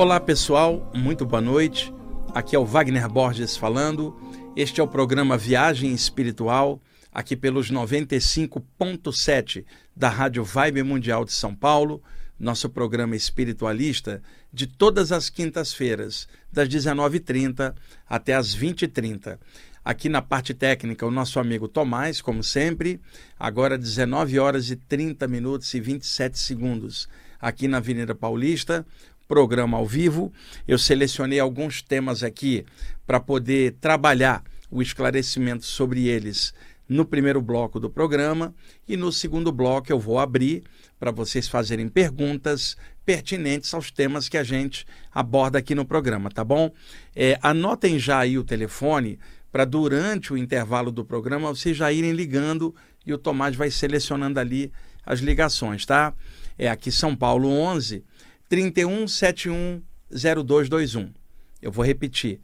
[0.00, 1.92] Olá pessoal, muito boa noite.
[2.32, 4.16] Aqui é o Wagner Borges falando.
[4.54, 6.80] Este é o programa Viagem Espiritual,
[7.12, 9.64] aqui pelos 95.7
[9.96, 12.00] da Rádio Vibe Mundial de São Paulo,
[12.38, 17.74] nosso programa espiritualista de todas as quintas-feiras, das 19h30
[18.08, 19.36] até as 20h30.
[19.84, 23.00] Aqui na parte técnica, o nosso amigo Tomás, como sempre,
[23.36, 27.08] agora 19 horas e 30 minutos e 27 segundos,
[27.40, 28.86] aqui na Avenida Paulista,
[29.28, 30.32] programa ao vivo.
[30.66, 32.64] Eu selecionei alguns temas aqui
[33.06, 36.52] para poder trabalhar o esclarecimento sobre eles
[36.88, 38.54] no primeiro bloco do programa
[38.88, 40.64] e no segundo bloco eu vou abrir
[40.98, 46.42] para vocês fazerem perguntas pertinentes aos temas que a gente aborda aqui no programa, tá
[46.42, 46.72] bom?
[47.14, 49.18] É, anotem já aí o telefone
[49.52, 52.74] para durante o intervalo do programa vocês já irem ligando
[53.04, 54.72] e o Tomás vai selecionando ali
[55.04, 56.14] as ligações, tá?
[56.58, 58.04] É aqui São Paulo 11
[58.48, 61.12] 3171 0221.
[61.60, 62.40] Eu vou repetir.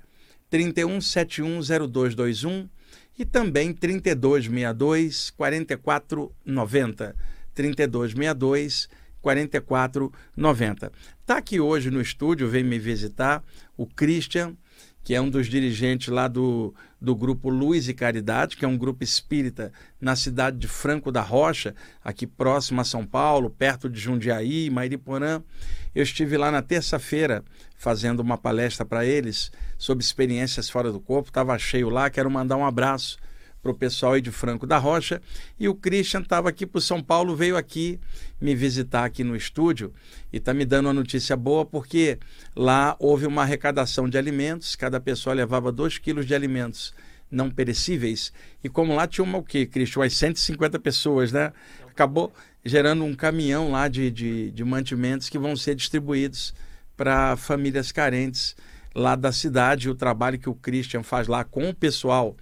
[0.51, 2.69] 3171 0221
[3.19, 7.17] e também 3262 4490.
[7.55, 8.89] 3262
[9.23, 10.93] 4490.
[11.20, 13.43] Está aqui hoje no estúdio, vem me visitar
[13.77, 14.55] o Christian,
[15.05, 18.78] que é um dos dirigentes lá do, do grupo Luz e Caridade, que é um
[18.78, 24.00] grupo espírita na cidade de Franco da Rocha, aqui próximo a São Paulo, perto de
[24.00, 25.42] Jundiaí, Mairiporã.
[25.94, 27.44] Eu estive lá na terça-feira
[27.77, 32.56] fazendo uma palestra para eles sobre experiências fora do corpo, estava cheio lá, quero mandar
[32.56, 33.19] um abraço
[33.65, 35.23] para o pessoal aí de Franco da Rocha.
[35.59, 37.98] E o Christian estava aqui para São Paulo, veio aqui
[38.39, 39.91] me visitar aqui no estúdio
[40.31, 42.19] e está me dando uma notícia boa, porque
[42.55, 46.93] lá houve uma arrecadação de alimentos, cada pessoa levava 2 quilos de alimentos
[47.31, 48.33] não perecíveis.
[48.62, 50.03] E como lá tinha uma o quê, Christian?
[50.03, 51.51] Umas 150 pessoas, né?
[51.89, 52.31] Acabou
[52.62, 56.55] gerando um caminhão lá de, de, de mantimentos que vão ser distribuídos
[56.97, 58.55] para famílias carentes
[58.95, 59.89] lá da cidade.
[59.89, 62.37] O trabalho que o Christian faz lá com o pessoal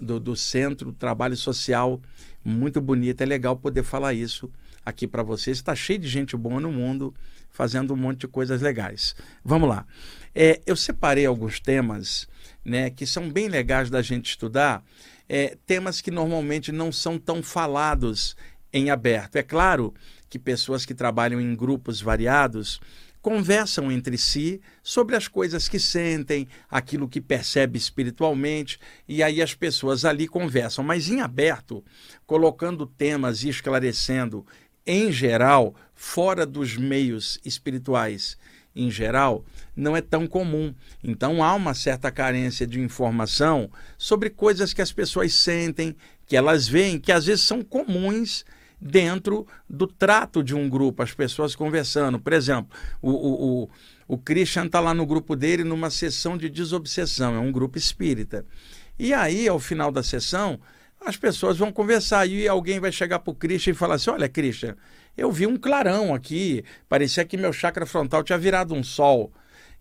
[0.00, 2.00] do, do centro, trabalho social
[2.44, 3.20] muito bonito.
[3.22, 4.50] É legal poder falar isso
[4.84, 5.56] aqui para vocês.
[5.56, 7.14] Está cheio de gente boa no mundo
[7.50, 9.14] fazendo um monte de coisas legais.
[9.44, 9.86] Vamos lá.
[10.34, 12.28] É, eu separei alguns temas
[12.64, 14.84] né, que são bem legais da gente estudar,
[15.28, 18.36] é, temas que normalmente não são tão falados
[18.72, 19.36] em aberto.
[19.36, 19.94] É claro
[20.28, 22.80] que pessoas que trabalham em grupos variados
[23.24, 29.54] conversam entre si sobre as coisas que sentem, aquilo que percebe espiritualmente, e aí as
[29.54, 31.82] pessoas ali conversam, mas em aberto,
[32.26, 34.46] colocando temas e esclarecendo,
[34.86, 38.36] em geral, fora dos meios espirituais
[38.76, 40.74] em geral, não é tão comum.
[41.02, 45.96] Então há uma certa carência de informação sobre coisas que as pessoas sentem,
[46.26, 48.44] que elas veem, que às vezes são comuns
[48.84, 52.20] dentro do trato de um grupo, as pessoas conversando.
[52.20, 53.70] Por exemplo, o, o, o,
[54.08, 58.44] o Christian está lá no grupo dele numa sessão de desobsessão, é um grupo espírita.
[58.98, 60.60] E aí, ao final da sessão,
[61.00, 64.28] as pessoas vão conversar e alguém vai chegar para o Christian e falar assim: Olha,
[64.28, 64.76] Christian,
[65.16, 69.32] eu vi um clarão aqui, parecia que meu chakra frontal tinha virado um sol.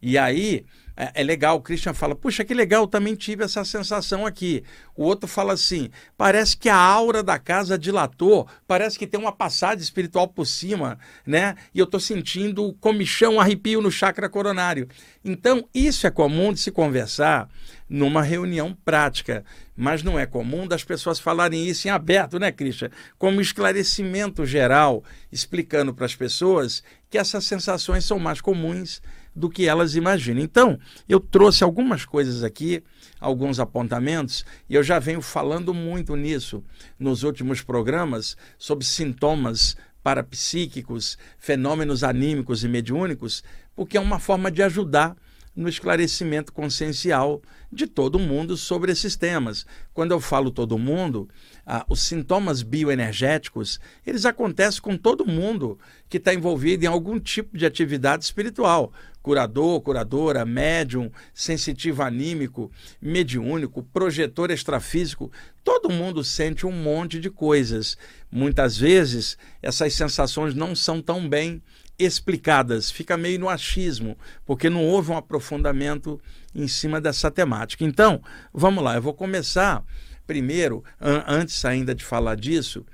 [0.02, 4.26] E aí é, é, legal, o Christian fala, puxa, que legal, também tive essa sensação
[4.26, 4.64] aqui.
[4.96, 9.32] O outro fala assim, parece que a aura da casa dilatou, parece que tem uma
[9.32, 11.56] passagem espiritual por cima, né?
[11.74, 14.88] E eu estou sentindo comichão, arrepio no chakra coronário.
[15.26, 17.50] Então, isso é comum de se conversar
[17.90, 19.44] numa reunião prática,
[19.76, 22.90] mas não é comum das pessoas falarem isso em aberto, né, Christian?
[23.18, 29.02] Como esclarecimento geral, explicando para as pessoas que essas sensações são mais comuns
[29.36, 30.42] do que elas imaginam.
[30.42, 32.84] Então, eu trouxe algumas coisas aqui,
[33.20, 36.64] alguns apontamentos, e eu já venho falando muito nisso
[37.00, 43.44] nos últimos programas sobre sintomas parapsíquicos, fenômenos anímicos e mediúnicos,
[43.76, 45.16] porque é uma forma de ajudar
[45.56, 47.42] no esclarecimento consciencial
[47.72, 49.66] de todo mundo sobre esses temas.
[49.94, 51.30] Quando eu falo todo mundo,
[51.66, 55.80] ah, os sintomas bioenergéticos, eles acontecem com todo mundo
[56.10, 58.92] que está envolvido em algum tipo de atividade espiritual.
[59.22, 62.70] Curador, curadora, médium, sensitivo anímico,
[63.02, 65.32] mediúnico, projetor extrafísico,
[65.64, 67.98] todo mundo sente um monte de coisas.
[68.30, 71.62] Muitas vezes essas sensações não são tão bem
[71.98, 76.20] explicadas, fica meio no achismo, porque não houve um aprofundamento
[76.54, 77.86] em cima dessa temática.
[77.86, 78.22] Então,
[78.54, 79.86] vamos lá, eu vou começar
[80.26, 82.86] primeiro, an antes ainda de falar disso.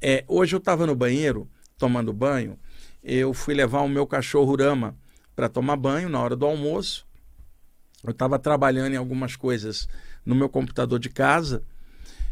[0.00, 2.58] É, hoje eu estava no banheiro, tomando banho,
[3.02, 4.96] eu fui levar o meu cachorro Rama
[5.34, 7.06] para tomar banho na hora do almoço.
[8.02, 9.88] Eu estava trabalhando em algumas coisas
[10.24, 11.62] no meu computador de casa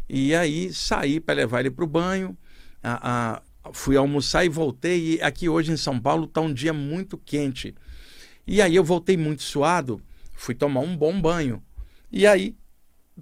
[0.09, 2.37] e aí saí para levar ele para o banho.
[2.83, 5.15] A, a, fui almoçar e voltei.
[5.15, 7.75] E aqui hoje em São Paulo está um dia muito quente.
[8.47, 10.01] E aí eu voltei muito suado,
[10.35, 11.63] fui tomar um bom banho.
[12.13, 12.55] E aí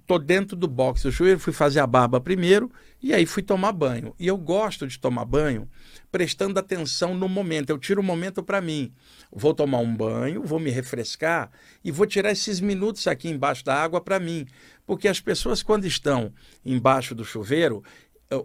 [0.07, 2.71] tô dentro do box do chuveiro, fui fazer a barba primeiro
[3.03, 4.15] e aí fui tomar banho.
[4.19, 5.69] E eu gosto de tomar banho
[6.11, 7.71] prestando atenção no momento.
[7.71, 8.93] Eu tiro o um momento para mim.
[9.31, 11.51] Vou tomar um banho, vou me refrescar
[11.85, 14.47] e vou tirar esses minutos aqui embaixo da água para mim.
[14.87, 16.33] Porque as pessoas, quando estão
[16.65, 17.83] embaixo do chuveiro,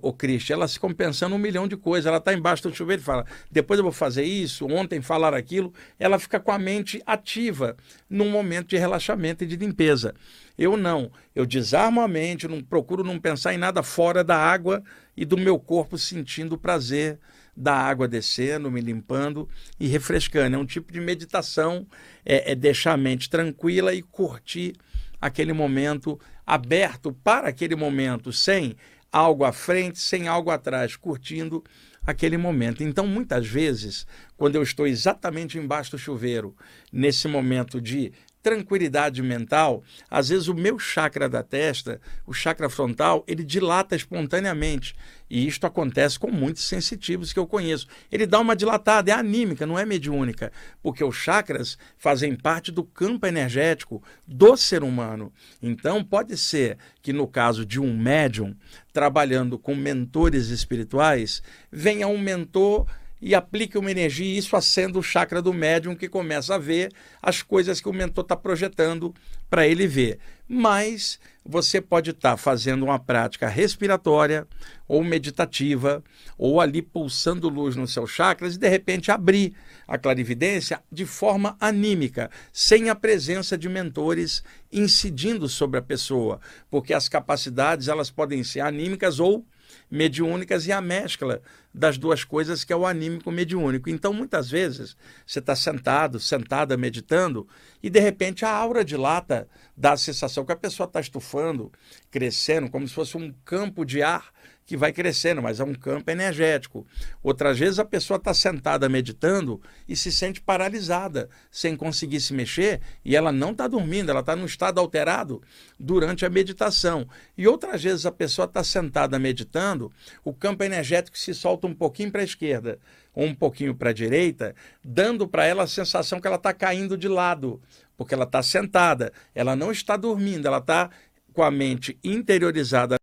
[0.01, 2.06] o Cristian, ela se compensando um milhão de coisas.
[2.06, 5.74] Ela está embaixo do chuveiro e fala: depois eu vou fazer isso, ontem falar aquilo.
[6.00, 7.75] Ela fica com a mente ativa
[8.10, 10.13] num momento de relaxamento e de limpeza.
[10.57, 11.12] Eu não.
[11.36, 14.84] Eu desarmo a mente, não procuro não pensar em nada fora da água
[15.16, 17.19] e do meu corpo sentindo o prazer
[17.56, 19.50] da água descendo, me limpando
[19.80, 20.56] e refrescando.
[20.56, 21.88] É um tipo de meditação,
[22.25, 24.75] é, é deixar a mente tranquila e curtir
[25.19, 28.75] aquele momento aberto para aquele momento, sem
[29.12, 31.63] algo à frente, sem algo atrás, curtindo
[32.06, 32.83] aquele momento.
[32.83, 34.07] Então, muitas vezes,
[34.38, 36.56] quando eu estou exatamente embaixo do chuveiro,
[36.92, 38.13] nesse momento de
[38.47, 44.95] tranquilidade mental, às vezes o meu chakra da testa, o chakra frontal, ele dilata espontaneamente.
[45.29, 47.88] E isto acontece com muitos sensitivos que eu conheço.
[48.09, 50.49] Ele dá uma dilatada, é anímica, não é mediúnica,
[50.81, 55.29] porque os chakras fazem parte do campo energético do ser humano.
[55.61, 58.55] Então, pode ser que no caso de um médium
[58.93, 62.88] trabalhando com mentores espirituais, venha um mentor
[63.21, 66.91] e aplique uma energia, e isso acenda o chakra do médium que começa a ver
[67.21, 69.13] as coisas que o mentor está projetando
[69.49, 70.19] para ele ver.
[70.47, 74.47] Mas você pode estar tá fazendo uma prática respiratória
[74.87, 76.03] ou meditativa,
[76.37, 79.53] ou ali pulsando luz nos seus chakras e de repente abrir
[79.87, 86.93] a clarividência de forma anímica, sem a presença de mentores incidindo sobre a pessoa, porque
[86.93, 89.45] as capacidades elas podem ser anímicas ou
[89.89, 91.41] mediúnicas e a mescla
[91.77, 93.88] das duas coisas que é o anímico mediúnico.
[93.88, 97.47] Então, muitas vezes, você está sentado, sentada, meditando,
[97.83, 101.71] e de repente a aura dilata, dá a sensação que a pessoa está estufando,
[102.09, 104.33] crescendo, como se fosse um campo de ar
[104.67, 106.85] que vai crescendo, mas é um campo energético.
[107.23, 112.81] Outras vezes a pessoa está sentada meditando e se sente paralisada, sem conseguir se mexer,
[113.03, 115.41] e ela não está dormindo, ela está num estado alterado
[115.79, 117.07] durante a meditação.
[117.37, 119.89] E outras vezes a pessoa está sentada meditando,
[120.21, 122.77] o campo energético se solta um pouquinho para a esquerda
[123.15, 124.53] ou um pouquinho para a direita,
[124.83, 127.61] dando para ela a sensação que ela está caindo de lado,
[127.95, 130.89] porque ela está sentada, ela não está dormindo, ela está
[131.33, 132.96] com a mente interiorizada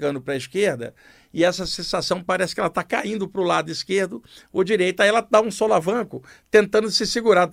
[0.00, 0.94] chegando para a esquerda
[1.32, 5.00] e essa sensação parece que ela está caindo para o lado esquerdo ou direito.
[5.00, 7.50] Aí ela dá um solavanco tentando se segurar.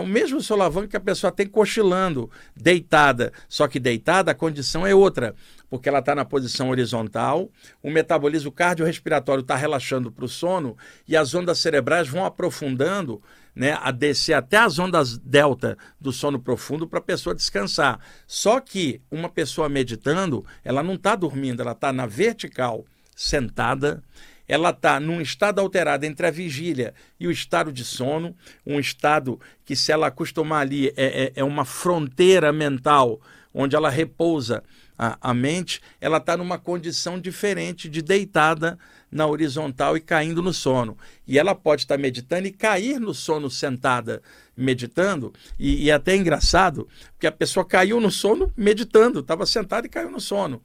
[0.00, 3.32] o mesmo solavanco que a pessoa tem cochilando, deitada.
[3.48, 5.34] Só que deitada a condição é outra,
[5.68, 7.50] porque ela está na posição horizontal,
[7.82, 10.76] o metabolismo cardiorrespiratório está relaxando para o sono
[11.06, 13.20] e as ondas cerebrais vão aprofundando
[13.54, 17.98] né, a descer até as ondas delta do sono profundo para a pessoa descansar.
[18.26, 22.84] Só que uma pessoa meditando, ela não está dormindo, ela está na vertical,
[23.14, 24.02] sentada,
[24.46, 28.34] ela está num estado alterado entre a vigília e o estado de sono,
[28.66, 33.20] um estado que, se ela acostumar ali, é, é, é uma fronteira mental
[33.52, 34.62] onde ela repousa
[34.98, 38.78] a, a mente, ela está numa condição diferente de deitada
[39.10, 40.98] na horizontal e caindo no sono.
[41.26, 44.20] E ela pode estar meditando e cair no sono sentada
[44.56, 49.86] meditando, e, e é até engraçado, porque a pessoa caiu no sono meditando, estava sentada
[49.86, 50.60] e caiu no sono.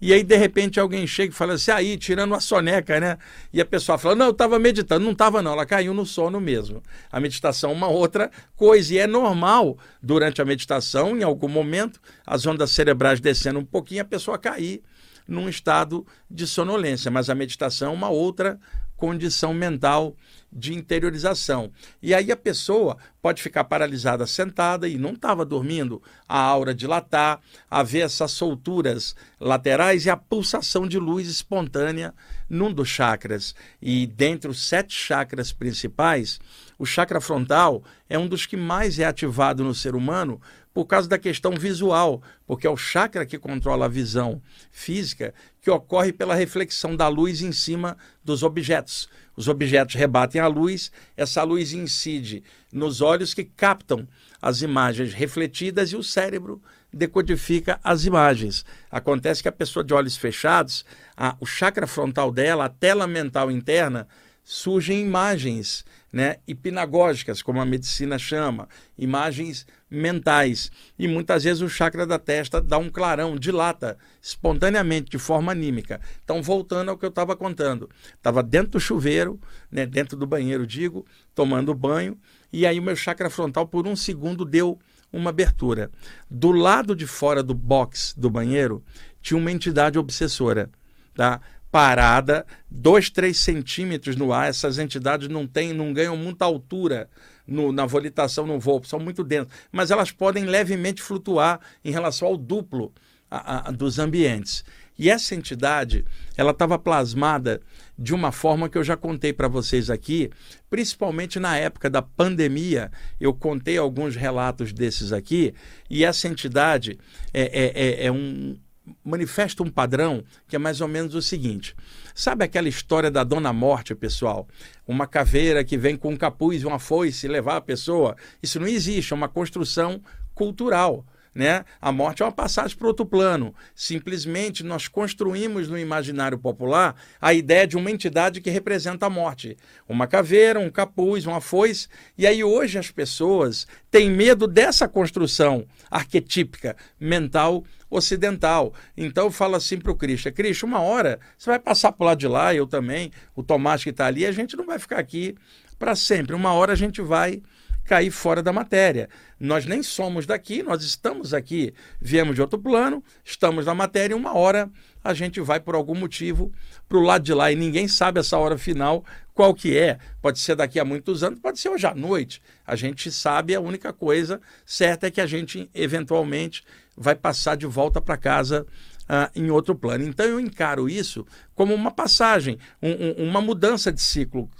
[0.00, 3.16] E aí, de repente, alguém chega e fala assim, aí, tirando uma soneca, né?
[3.52, 5.04] E a pessoa fala, não, eu estava meditando.
[5.04, 6.82] Não estava, não, ela caiu no sono mesmo.
[7.10, 8.92] A meditação é uma outra coisa.
[8.94, 14.02] E é normal, durante a meditação, em algum momento, as ondas cerebrais descendo um pouquinho,
[14.02, 14.82] a pessoa cair
[15.26, 17.10] num estado de sonolência.
[17.10, 18.60] Mas a meditação é uma outra
[18.96, 20.16] condição mental
[20.52, 21.70] de interiorização.
[22.02, 27.40] E aí a pessoa pode ficar paralisada sentada e não estava dormindo, a aura dilatar,
[27.70, 32.14] haver essas solturas laterais e a pulsação de luz espontânea
[32.48, 33.54] num dos chakras.
[33.82, 36.40] E dentre os sete chakras principais,
[36.78, 40.40] o chakra frontal é um dos que mais é ativado no ser humano
[40.76, 45.70] por causa da questão visual, porque é o chakra que controla a visão física, que
[45.70, 49.08] ocorre pela reflexão da luz em cima dos objetos.
[49.34, 54.06] Os objetos rebatem a luz, essa luz incide nos olhos que captam
[54.40, 56.60] as imagens refletidas e o cérebro
[56.92, 58.62] decodifica as imagens.
[58.90, 60.84] Acontece que a pessoa de olhos fechados,
[61.16, 64.06] a, o chakra frontal dela, a tela mental interna,
[64.48, 70.70] surgem imagens né, hipnagógicas, como a medicina chama, imagens mentais.
[70.96, 76.00] E muitas vezes o chakra da testa dá um clarão, dilata espontaneamente, de forma anímica.
[76.22, 80.64] Então, voltando ao que eu estava contando, estava dentro do chuveiro, né, dentro do banheiro,
[80.64, 82.16] digo, tomando banho,
[82.52, 84.78] e aí o meu chakra frontal, por um segundo, deu
[85.12, 85.90] uma abertura.
[86.30, 88.80] Do lado de fora do box do banheiro,
[89.20, 90.70] tinha uma entidade obsessora.
[91.16, 91.40] Tá?
[91.76, 94.48] Parada, dois, três centímetros no ar.
[94.48, 97.06] Essas entidades não têm, não ganham muita altura
[97.46, 102.28] no, na volitação no voo, são muito densas, mas elas podem levemente flutuar em relação
[102.28, 102.94] ao duplo
[103.30, 104.64] a, a, dos ambientes.
[104.98, 107.60] E essa entidade, ela estava plasmada
[107.98, 110.30] de uma forma que eu já contei para vocês aqui,
[110.70, 112.90] principalmente na época da pandemia.
[113.20, 115.52] Eu contei alguns relatos desses aqui,
[115.90, 116.98] e essa entidade
[117.34, 118.56] é, é, é, é um,
[119.04, 121.74] manifesta um padrão que é mais ou menos o seguinte:
[122.14, 124.46] sabe aquela história da Dona Morte, pessoal?
[124.86, 128.16] Uma caveira que vem com um capuz e uma foice levar a pessoa?
[128.42, 130.00] Isso não existe, é uma construção
[130.34, 131.04] cultural.
[131.34, 131.66] Né?
[131.82, 133.54] A morte é uma passagem para outro plano.
[133.74, 139.54] Simplesmente nós construímos no imaginário popular a ideia de uma entidade que representa a morte.
[139.86, 141.88] Uma caveira, um capuz, uma foice.
[142.16, 148.72] E aí hoje as pessoas têm medo dessa construção arquetípica mental ocidental.
[148.96, 152.28] Então fala assim para o Cristo, Cristo, uma hora você vai passar por lá de
[152.28, 155.34] lá, eu também, o Tomás que está ali, a gente não vai ficar aqui
[155.78, 156.34] para sempre.
[156.34, 157.42] Uma hora a gente vai
[157.86, 159.08] cair fora da matéria.
[159.38, 164.16] Nós nem somos daqui, nós estamos aqui, viemos de outro plano, estamos na matéria e
[164.16, 164.70] uma hora
[165.04, 166.52] a gente vai por algum motivo
[166.88, 169.98] para o lado de lá e ninguém sabe essa hora final qual que é.
[170.20, 172.42] Pode ser daqui a muitos anos, pode ser hoje à noite.
[172.66, 176.64] A gente sabe, a única coisa certa é que a gente eventualmente
[176.96, 178.66] vai passar de volta para casa
[179.02, 180.04] uh, em outro plano.
[180.04, 184.50] Então eu encaro isso como uma passagem, um, um, uma mudança de ciclo,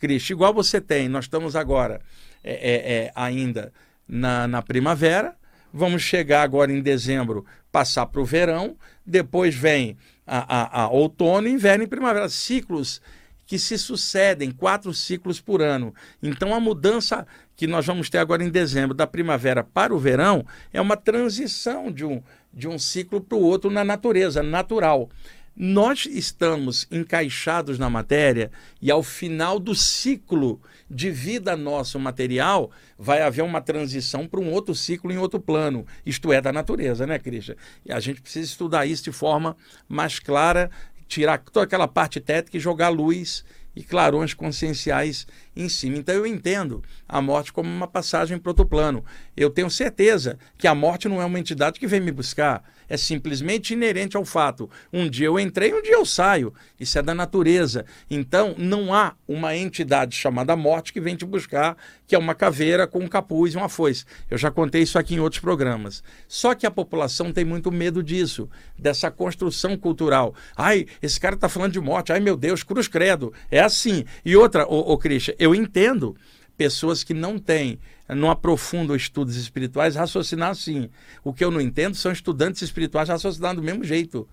[0.00, 0.30] Cristo.
[0.30, 2.00] Igual você tem, nós estamos agora
[2.44, 3.72] é, é, é, ainda
[4.06, 5.34] na, na primavera,
[5.72, 9.96] vamos chegar agora em dezembro, passar para o verão, depois vem
[10.26, 12.28] a, a, a outono, inverno e primavera.
[12.28, 13.00] Ciclos
[13.46, 15.94] que se sucedem, quatro ciclos por ano.
[16.22, 20.44] Então a mudança que nós vamos ter agora em dezembro, da primavera para o verão,
[20.72, 22.22] é uma transição de um,
[22.52, 25.08] de um ciclo para o outro na natureza, natural.
[25.56, 28.50] Nós estamos encaixados na matéria
[28.82, 30.60] e ao final do ciclo
[30.90, 35.86] de vida nosso material vai haver uma transição para um outro ciclo em outro plano,
[36.04, 37.56] isto é, da natureza, né, Cristian?
[37.84, 39.56] E a gente precisa estudar isso de forma
[39.88, 40.70] mais clara,
[41.08, 43.44] tirar toda aquela parte técnica e jogar luz
[43.76, 45.96] e clarões conscienciais em cima.
[45.96, 49.04] Então eu entendo a morte como uma passagem para outro plano.
[49.36, 52.96] Eu tenho certeza que a morte não é uma entidade que vem me buscar é
[52.96, 54.68] simplesmente inerente ao fato.
[54.92, 56.52] Um dia eu entrei, um dia eu saio.
[56.78, 57.84] Isso é da natureza.
[58.10, 62.86] Então, não há uma entidade chamada morte que vem te buscar, que é uma caveira
[62.86, 64.04] com um capuz e uma foice.
[64.30, 66.02] Eu já contei isso aqui em outros programas.
[66.28, 70.34] Só que a população tem muito medo disso, dessa construção cultural.
[70.56, 72.12] Ai, esse cara está falando de morte.
[72.12, 73.32] Ai, meu Deus, cruz credo.
[73.50, 74.04] É assim.
[74.24, 76.16] E outra, ô, ô Christian, eu entendo
[76.56, 80.90] pessoas que não têm não aprofundam estudos espirituais, raciocinar assim.
[81.22, 84.28] O que eu não entendo são estudantes espirituais raciocinando do mesmo jeito.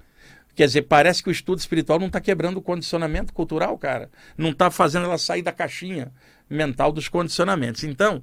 [0.54, 4.10] Quer dizer, parece que o estudo espiritual não está quebrando o condicionamento cultural, cara.
[4.38, 6.12] Não está fazendo ela sair da caixinha
[6.50, 7.86] mental dos condicionamentos.
[7.86, 8.22] Então,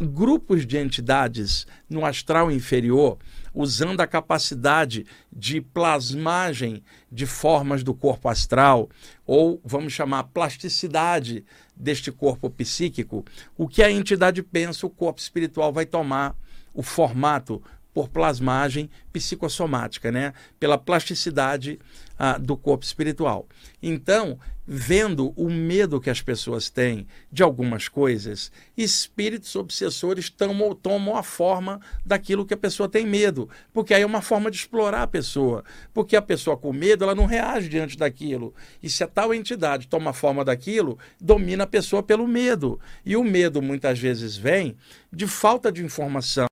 [0.00, 3.18] grupos de entidades no astral inferior,
[3.54, 8.90] usando a capacidade de plasmagem de formas do corpo astral,
[9.24, 11.44] ou vamos chamar plasticidade
[11.76, 13.24] deste corpo psíquico,
[13.56, 16.34] o que a entidade pensa, o corpo espiritual vai tomar
[16.72, 17.62] o formato
[17.96, 20.34] por plasmagem psicossomática, né?
[20.60, 21.78] pela plasticidade
[22.18, 23.48] ah, do corpo espiritual.
[23.82, 31.16] Então, vendo o medo que as pessoas têm de algumas coisas, espíritos obsessores tomam, tomam
[31.16, 35.04] a forma daquilo que a pessoa tem medo, porque aí é uma forma de explorar
[35.04, 38.54] a pessoa, porque a pessoa com medo ela não reage diante daquilo.
[38.82, 42.78] E se a tal entidade toma a forma daquilo, domina a pessoa pelo medo.
[43.06, 44.76] E o medo muitas vezes vem
[45.10, 46.46] de falta de informação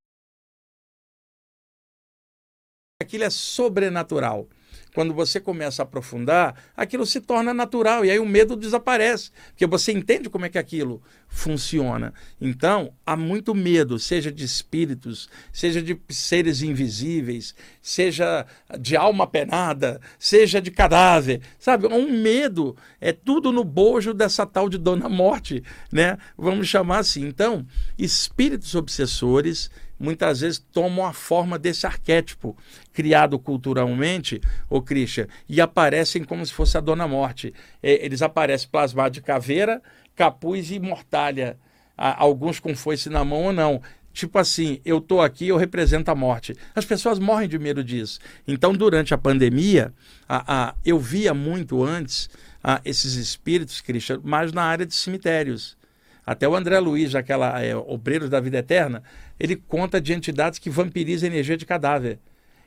[3.00, 4.48] aquilo é sobrenatural.
[4.92, 9.66] Quando você começa a aprofundar, aquilo se torna natural e aí o medo desaparece, porque
[9.66, 12.14] você entende como é que aquilo funciona.
[12.40, 18.46] Então, há muito medo, seja de espíritos, seja de seres invisíveis, seja
[18.78, 21.88] de alma penada, seja de cadáver, sabe?
[21.88, 26.16] Um medo, é tudo no bojo dessa tal de dona morte, né?
[26.38, 27.26] Vamos chamar assim.
[27.26, 27.66] Então,
[27.98, 29.70] espíritos obsessores
[30.04, 32.56] muitas vezes tomam a forma desse arquétipo
[32.92, 37.52] criado culturalmente, o Christian, e aparecem como se fosse a Dona Morte.
[37.82, 39.82] É, eles aparecem plasmados de caveira,
[40.14, 41.56] capuz e mortalha.
[41.96, 43.80] Alguns com foice na mão ou não
[44.14, 46.54] tipo assim, eu estou aqui, eu represento a morte.
[46.74, 48.20] As pessoas morrem de medo disso.
[48.46, 49.92] Então, durante a pandemia,
[50.28, 52.30] a, a, eu via muito antes
[52.62, 55.76] a, esses espíritos, Cristian, mais na área de cemitérios.
[56.26, 59.02] Até o André Luiz, aquela é, Obreiros da Vida Eterna,
[59.38, 62.18] ele conta de entidades que vampirizam energia de cadáver.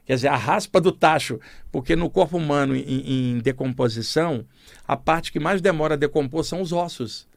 [0.05, 1.39] Quer dizer, a raspa do tacho,
[1.71, 4.45] porque no corpo humano em, em decomposição,
[4.87, 7.27] a parte que mais demora a decompor são os ossos.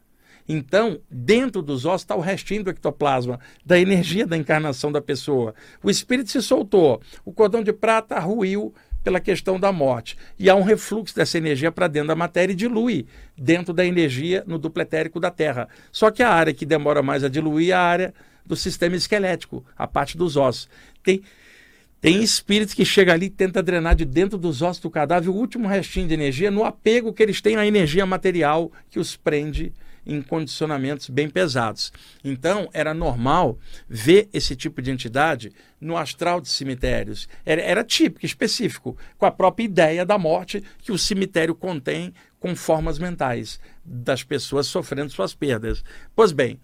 [0.48, 5.54] Então, dentro dos ossos está o restinho do ectoplasma, da energia da encarnação da pessoa.
[5.82, 10.16] O espírito se soltou, o cordão de prata ruiu pela questão da morte.
[10.38, 14.44] E há um refluxo dessa energia para dentro da matéria e dilui dentro da energia
[14.46, 15.68] no dupletérico da Terra.
[15.90, 18.14] Só que a área que demora mais a diluir é a área
[18.44, 20.68] do sistema esquelético, a parte dos ossos.
[21.02, 21.22] Tem,
[22.00, 25.34] tem espíritos que chegam ali e tentam drenar de dentro dos ossos do cadáver o
[25.34, 29.72] último restinho de energia no apego que eles têm à energia material que os prende
[30.06, 31.92] em condicionamentos bem pesados.
[32.24, 37.28] Então, era normal ver esse tipo de entidade no astral de cemitérios.
[37.44, 42.56] Era, era típico, específico, com a própria ideia da morte que o cemitério contém com
[42.56, 45.84] formas mentais das pessoas sofrendo suas perdas.
[46.14, 46.58] Pois bem,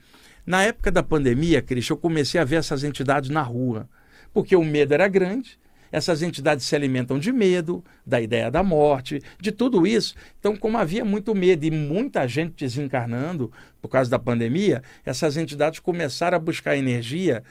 [0.46, 3.88] na época da pandemia, Cristian, eu comecei a ver essas entidades na rua,
[4.32, 5.58] porque o medo era grande
[5.90, 10.14] essas entidades se alimentam de medo, da ideia da morte, de tudo isso.
[10.38, 13.50] Então, como havia muito medo e muita gente desencarnando
[13.80, 17.42] por causa da pandemia, essas entidades começaram a buscar energia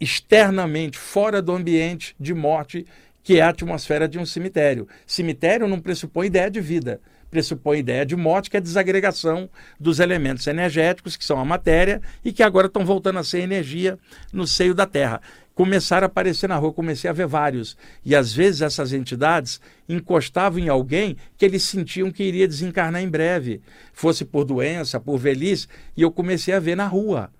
[0.00, 2.86] externamente, fora do ambiente de morte,
[3.22, 4.88] que é a atmosfera de um cemitério.
[5.06, 9.48] Cemitério não pressupõe ideia de vida, pressupõe ideia de morte, que é a desagregação
[9.80, 13.98] dos elementos energéticos, que são a matéria, e que agora estão voltando a ser energia
[14.32, 15.20] no seio da Terra
[15.54, 17.76] começaram a aparecer na rua, comecei a ver vários.
[18.04, 23.08] E às vezes essas entidades encostavam em alguém que eles sentiam que iria desencarnar em
[23.08, 23.60] breve,
[23.92, 25.66] fosse por doença, por velhice,
[25.96, 27.30] e eu comecei a ver na rua.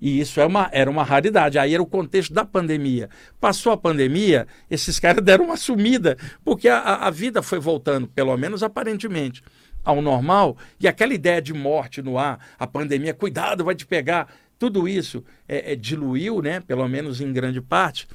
[0.00, 1.58] E isso é uma, era uma raridade.
[1.58, 3.08] Aí era o contexto da pandemia.
[3.40, 8.36] Passou a pandemia, esses caras deram uma sumida, porque a, a vida foi voltando, pelo
[8.36, 9.42] menos aparentemente,
[9.84, 14.28] ao normal, e aquela ideia de morte no ar, a pandemia, cuidado, vai te pegar.
[14.58, 18.06] Tudo isso é, é, diluiu, né, pelo menos em grande parte,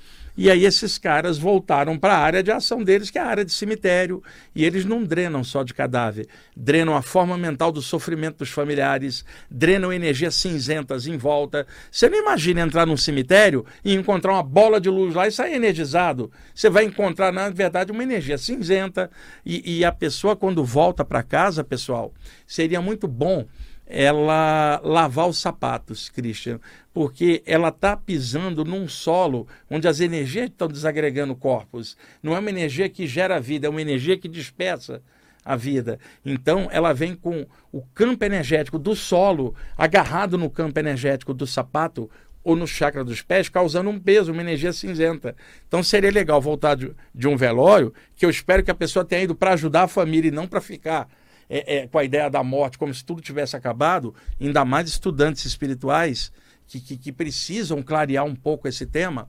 [0.41, 3.43] e aí esses caras voltaram para a área de ação deles, que é a área
[3.43, 4.23] de cemitério,
[4.55, 9.25] e eles não drenam só de cadáver, drenam a forma mental do sofrimento dos familiares,
[9.51, 11.67] drenam energias cinzentas em volta.
[11.91, 15.55] Você não imagina entrar num cemitério e encontrar uma bola de luz lá e sair
[15.55, 16.31] energizado.
[16.55, 19.11] Você vai encontrar, na verdade, uma energia cinzenta,
[19.45, 22.13] e, e a pessoa, quando volta para casa, pessoal,
[22.47, 23.45] seria muito bom
[23.89, 26.59] ela lavar os sapatos, Christian,
[26.93, 31.97] porque ela está pisando num solo onde as energias estão desagregando corpos.
[32.21, 35.01] Não é uma energia que gera vida, é uma energia que dispersa
[35.43, 35.97] a vida.
[36.23, 42.07] Então, ela vem com o campo energético do solo agarrado no campo energético do sapato
[42.43, 45.35] ou no chakra dos pés, causando um peso, uma energia cinzenta.
[45.67, 49.23] Então, seria legal voltar de, de um velório, que eu espero que a pessoa tenha
[49.23, 51.09] ido para ajudar a família e não para ficar
[51.49, 55.45] é, é, com a ideia da morte, como se tudo tivesse acabado, ainda mais estudantes
[55.45, 56.31] espirituais
[56.67, 59.27] que, que, que precisam clarear um pouco esse tema,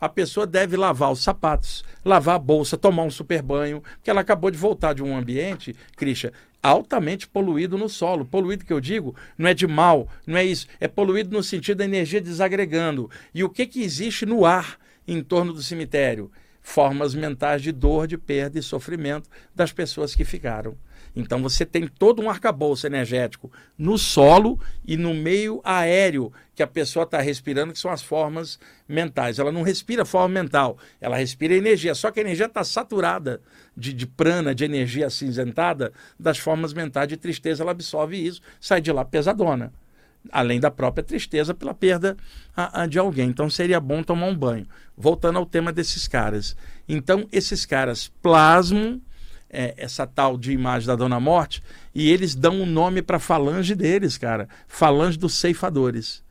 [0.00, 4.22] a pessoa deve lavar os sapatos, lavar a bolsa, tomar um super banho, porque ela
[4.22, 8.24] acabou de voltar de um ambiente, Christian, altamente poluído no solo.
[8.24, 11.78] Poluído que eu digo não é de mal, não é isso, é poluído no sentido
[11.78, 13.10] da energia desagregando.
[13.34, 16.30] E o que, que existe no ar em torno do cemitério?
[16.62, 20.76] Formas mentais de dor, de perda e sofrimento das pessoas que ficaram.
[21.14, 26.66] Então você tem todo um arcabouço energético no solo e no meio aéreo que a
[26.66, 29.38] pessoa está respirando, que são as formas mentais.
[29.38, 31.94] Ela não respira forma mental, ela respira energia.
[31.94, 33.40] Só que a energia está saturada
[33.76, 37.62] de, de prana, de energia acinzentada das formas mentais de tristeza.
[37.62, 39.72] Ela absorve isso, sai de lá pesadona
[40.30, 42.16] além da própria tristeza pela perda
[42.54, 43.28] a, a, de alguém.
[43.28, 44.66] Então seria bom tomar um banho.
[44.96, 46.54] Voltando ao tema desses caras.
[46.86, 49.00] Então, esses caras plasmam
[49.50, 51.62] é, essa tal de imagem da Dona Morte
[51.94, 54.48] e eles dão um nome para a falange deles, cara.
[54.68, 56.22] Falange dos ceifadores.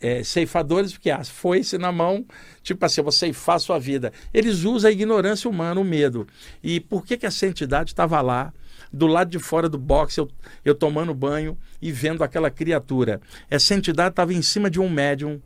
[0.00, 2.24] É, ceifadores, porque ah, foi-se na mão,
[2.62, 4.12] tipo assim, você ceifar sua vida.
[4.32, 6.24] Eles usam a ignorância humana, o medo.
[6.62, 8.52] E por que, que essa entidade estava lá,
[8.92, 10.30] do lado de fora do box, eu,
[10.64, 13.20] eu tomando banho e vendo aquela criatura?
[13.50, 15.42] Essa entidade estava em cima de um médium,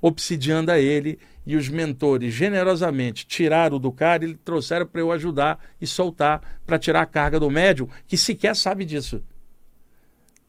[0.00, 5.58] obsidiando a ele, e os mentores generosamente tiraram do cara e trouxeram para eu ajudar
[5.80, 9.22] e soltar para tirar a carga do médium, que sequer sabe disso.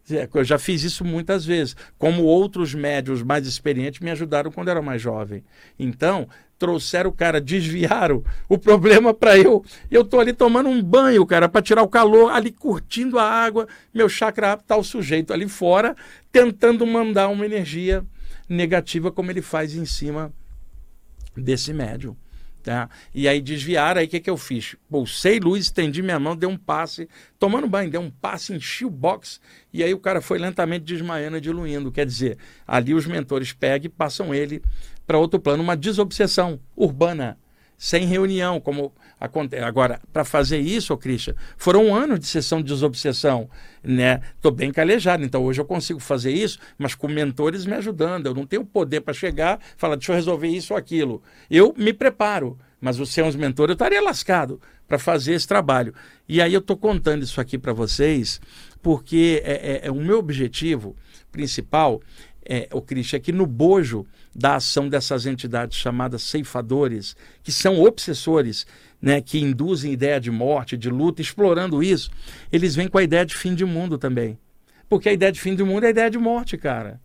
[0.09, 4.69] É, eu já fiz isso muitas vezes, como outros médios mais experientes me ajudaram quando
[4.69, 5.43] era mais jovem.
[5.79, 9.63] Então, trouxeram o cara, desviaram o problema para eu.
[9.89, 13.67] Eu tô ali tomando um banho, cara, para tirar o calor, ali curtindo a água,
[13.93, 15.95] meu chakra tá o sujeito ali fora,
[16.31, 18.05] tentando mandar uma energia
[18.51, 20.33] negativa como ele faz em cima
[21.35, 22.15] desse médium.
[22.61, 22.89] Tá?
[23.13, 24.75] E aí desviaram, aí o que, que eu fiz?
[24.87, 27.09] Pulsei luz, estendi minha mão, dei um passe,
[27.39, 29.41] tomando banho, dei um passe, enchi o box,
[29.73, 31.91] e aí o cara foi lentamente desmaiando diluindo.
[31.91, 32.37] Quer dizer,
[32.67, 34.61] ali os mentores pegam e passam ele
[35.07, 37.35] para outro plano, uma desobsessão urbana,
[37.81, 39.63] sem reunião, como acontece.
[39.63, 43.49] Agora, para fazer isso, Christian, foram anos de sessão de desobsessão,
[43.83, 44.21] né?
[44.35, 48.27] Estou bem calejado, então hoje eu consigo fazer isso, mas com mentores me ajudando.
[48.27, 51.23] Eu não tenho poder para chegar e falar, deixa eu resolver isso ou aquilo.
[51.49, 55.91] Eu me preparo, mas os seus mentores, eu estaria lascado para fazer esse trabalho.
[56.29, 58.39] E aí eu estou contando isso aqui para vocês,
[58.79, 60.95] porque é, é, é, o meu objetivo
[61.31, 61.99] principal,
[62.45, 67.81] é, o Christian, é que no bojo da ação dessas entidades chamadas ceifadores, que são
[67.81, 68.65] obsessores,
[69.01, 72.09] né, que induzem ideia de morte, de luta, explorando isso,
[72.51, 74.37] eles vêm com a ideia de fim de mundo também.
[74.87, 76.99] Porque a ideia de fim de mundo é a ideia de morte, cara.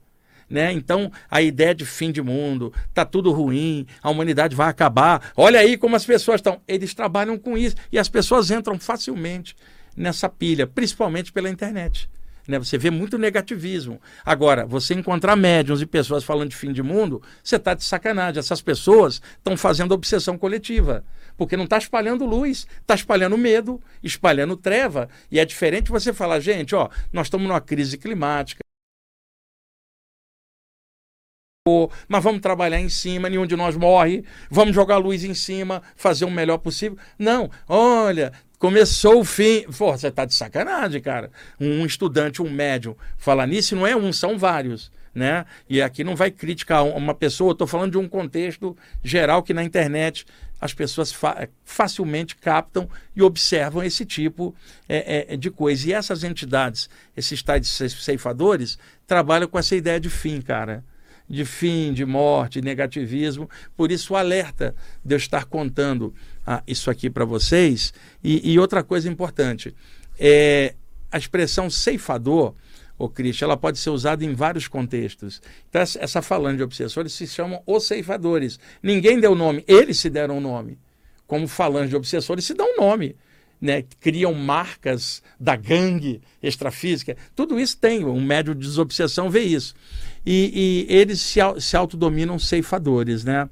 [0.49, 0.73] Né?
[0.73, 5.33] Então, a ideia de fim de mundo, tá tudo ruim, a humanidade vai acabar.
[5.37, 6.61] Olha aí como as pessoas estão.
[6.69, 9.57] Eles trabalham com isso e as pessoas entram facilmente
[9.97, 12.09] nessa pilha, principalmente pela internet.
[12.47, 12.59] Né?
[12.59, 14.01] Você vê muito negativismo.
[14.25, 18.39] Agora, você encontrar médiums e pessoas falando de fim de mundo, você está de sacanagem.
[18.39, 21.05] Essas pessoas estão fazendo obsessão coletiva.
[21.37, 25.09] Porque não está espalhando luz, está espalhando medo, espalhando treva.
[25.31, 28.67] E é diferente você falar, gente, ó, nós estamos numa crise climática.
[32.09, 36.25] mas vamos trabalhar em cima, nenhum de nós morre, vamos jogar luz em cima, fazer
[36.25, 36.97] o melhor possível.
[37.19, 39.62] Não, olha, Começou o fim.
[39.77, 41.31] Pô, você tá de sacanagem, cara.
[41.61, 44.90] Um estudante, um médium, falar nisso não é um, são vários.
[45.14, 45.47] Né?
[45.69, 49.64] E aqui não vai criticar uma pessoa, estou falando de um contexto geral que na
[49.64, 50.27] internet
[50.61, 54.55] as pessoas fa facilmente captam e observam esse tipo
[54.87, 55.88] é, é, de coisa.
[55.88, 60.85] E essas entidades, esses tais ceifadores, trabalham com essa ideia de fim, cara
[61.29, 63.49] de fim, de morte, negativismo.
[63.77, 66.14] Por isso, o alerta de eu estar contando
[66.47, 67.93] ah, isso aqui para vocês.
[68.23, 69.75] E, e, outra coisa importante:
[70.19, 70.75] é,
[71.11, 72.55] a expressão ceifador,
[72.97, 75.43] o Cristo, ela pode ser usada em vários contextos.
[75.69, 78.61] Então, essa, falando de obsessores se chamam os ceifadores.
[78.83, 80.79] Ninguém deu nome, eles se deram nome.
[81.27, 83.17] Como falando de obsessores, se dão nome.
[83.59, 87.17] Né, criam marcas da gangue extrafísica.
[87.35, 89.75] Tudo isso tem, um médio de desobsessão vê isso
[90.27, 93.49] e, e eles se, se autodominam ceifadores, né?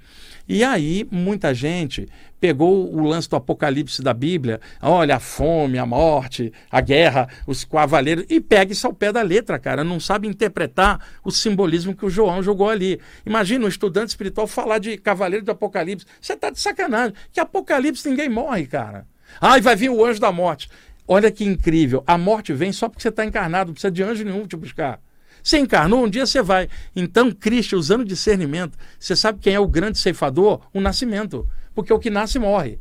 [0.46, 2.06] E aí, muita gente
[2.38, 7.64] pegou o lance do apocalipse da Bíblia, olha, a fome, a morte, a guerra, os
[7.64, 9.82] cavaleiros, e pega isso ao pé da letra, cara.
[9.82, 13.00] Não sabe interpretar o simbolismo que o João jogou ali.
[13.24, 16.04] Imagina um estudante espiritual falar de cavaleiro do apocalipse.
[16.20, 17.14] Você tá de sacanagem.
[17.32, 19.06] Que apocalipse ninguém morre, cara.
[19.40, 20.68] Ai, vai vir o anjo da morte.
[21.08, 22.04] Olha que incrível.
[22.06, 25.00] A morte vem só porque você está encarnado, não precisa de anjo nenhum te buscar.
[25.44, 26.70] Você encarnou, um dia você vai.
[26.96, 30.62] Então, Cristo, usando discernimento, você sabe quem é o grande ceifador?
[30.72, 31.46] O nascimento.
[31.74, 32.78] Porque o que nasce morre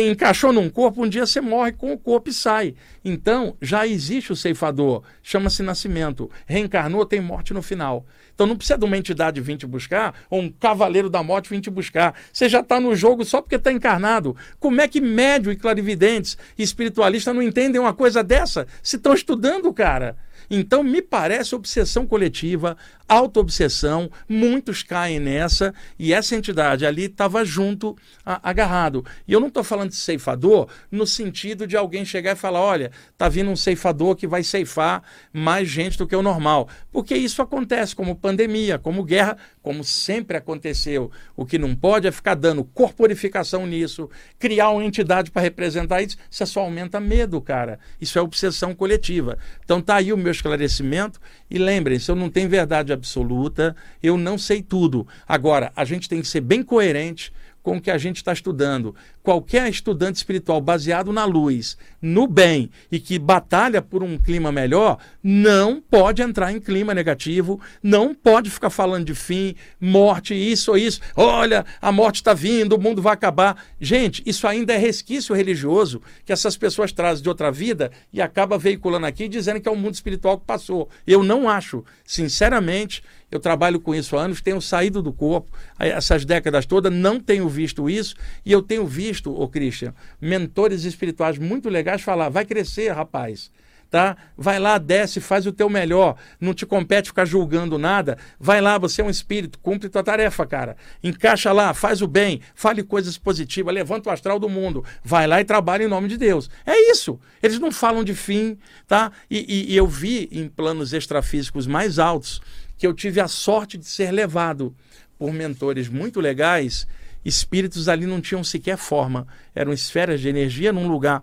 [0.00, 2.74] encaixou num corpo, um dia você morre com o corpo e sai.
[3.04, 6.30] Então, já existe o ceifador, chama-se nascimento.
[6.46, 8.06] Reencarnou, tem morte no final.
[8.34, 11.60] Então não precisa de uma entidade vir te buscar, ou um cavaleiro da morte vir
[11.60, 12.14] te buscar.
[12.32, 14.34] Você já está no jogo só porque está encarnado.
[14.58, 18.66] Como é que médio e clarividentes e espiritualistas não entendem uma coisa dessa?
[18.82, 20.16] Se estão estudando, cara.
[20.50, 22.76] Então, me parece obsessão coletiva,
[23.08, 29.04] auto-obsessão, muitos caem nessa, e essa entidade ali estava junto, a, agarrado.
[29.28, 32.90] E eu não estou falando de ceifador no sentido de alguém chegar e falar: olha,
[33.10, 35.02] está vindo um ceifador que vai ceifar
[35.32, 36.68] mais gente do que o normal.
[36.90, 41.10] Porque isso acontece, como pandemia, como guerra, como sempre aconteceu.
[41.36, 46.16] O que não pode é ficar dando corporificação nisso, criar uma entidade para representar isso.
[46.30, 47.78] Isso só aumenta medo, cara.
[48.00, 49.38] Isso é obsessão coletiva.
[49.64, 51.20] Então tá aí o meu esclarecimento.
[51.50, 55.06] E lembrem-se, eu não tenho verdade absoluta, eu não sei tudo.
[55.26, 58.94] Agora, a gente tem que ser bem coerente com o que a gente está estudando.
[59.22, 64.98] Qualquer estudante espiritual baseado na luz, no bem e que batalha por um clima melhor,
[65.22, 70.78] não pode entrar em clima negativo, não pode ficar falando de fim, morte, isso ou
[70.78, 71.00] isso.
[71.14, 73.64] Olha, a morte está vindo, o mundo vai acabar.
[73.80, 78.58] Gente, isso ainda é resquício religioso que essas pessoas trazem de outra vida e acaba
[78.58, 80.88] veiculando aqui dizendo que é o mundo espiritual que passou.
[81.06, 86.24] Eu não acho, sinceramente, eu trabalho com isso há anos, tenho saído do corpo, essas
[86.24, 88.14] décadas todas, não tenho visto isso,
[88.44, 93.50] e eu tenho visto, ô Christian, mentores espirituais muito legais falar: vai crescer, rapaz.
[93.92, 94.16] tá?
[94.36, 96.16] Vai lá, desce, faz o teu melhor.
[96.40, 98.16] Não te compete ficar julgando nada.
[98.40, 100.76] Vai lá, você é um espírito, cumpre tua tarefa, cara.
[101.04, 104.82] Encaixa lá, faz o bem, fale coisas positivas, levanta o astral do mundo.
[105.04, 106.48] Vai lá e trabalha em nome de Deus.
[106.64, 107.20] É isso.
[107.42, 108.56] Eles não falam de fim,
[108.88, 109.12] tá?
[109.30, 112.40] E, e, e eu vi em planos extrafísicos mais altos
[112.82, 114.74] que eu tive a sorte de ser levado
[115.16, 116.84] por mentores muito legais.
[117.24, 121.22] Espíritos ali não tinham sequer forma, eram esferas de energia num lugar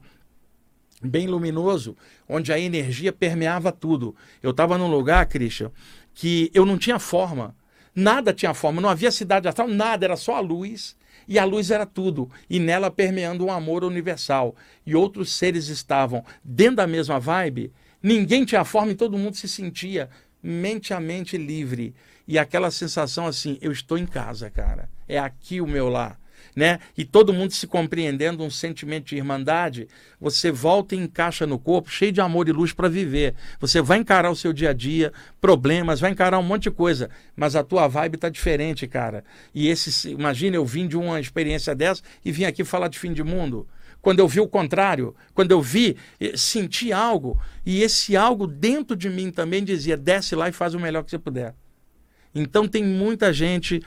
[1.04, 1.98] bem luminoso,
[2.30, 4.16] onde a energia permeava tudo.
[4.42, 5.70] Eu estava num lugar, Christian,
[6.14, 7.54] que eu não tinha forma.
[7.94, 10.96] Nada tinha forma, não havia cidade astral, nada, era só a luz.
[11.28, 14.56] E a luz era tudo, e nela permeando um amor universal.
[14.86, 19.50] E outros seres estavam dentro da mesma vibe, ninguém tinha forma e todo mundo se
[19.50, 20.10] sentia
[20.42, 21.94] mente a mente livre.
[22.28, 24.90] E aquela sensação assim, eu estou em casa, cara.
[25.08, 26.20] É aqui o meu lar
[26.56, 26.80] né?
[26.98, 29.88] E todo mundo se compreendendo, um sentimento de irmandade,
[30.20, 33.36] você volta e encaixa no corpo, cheio de amor e luz para viver.
[33.60, 37.10] Você vai encarar o seu dia a dia, problemas, vai encarar um monte de coisa,
[37.36, 39.24] mas a tua vibe tá diferente, cara.
[39.54, 43.14] E esse, imagina eu vim de uma experiência dessa e vim aqui falar de fim
[43.14, 43.68] de mundo
[44.02, 45.98] quando eu vi o contrário, quando eu vi,
[46.36, 50.80] senti algo, e esse algo dentro de mim também dizia: desce lá e faz o
[50.80, 51.54] melhor que você puder.
[52.34, 53.82] Então tem muita gente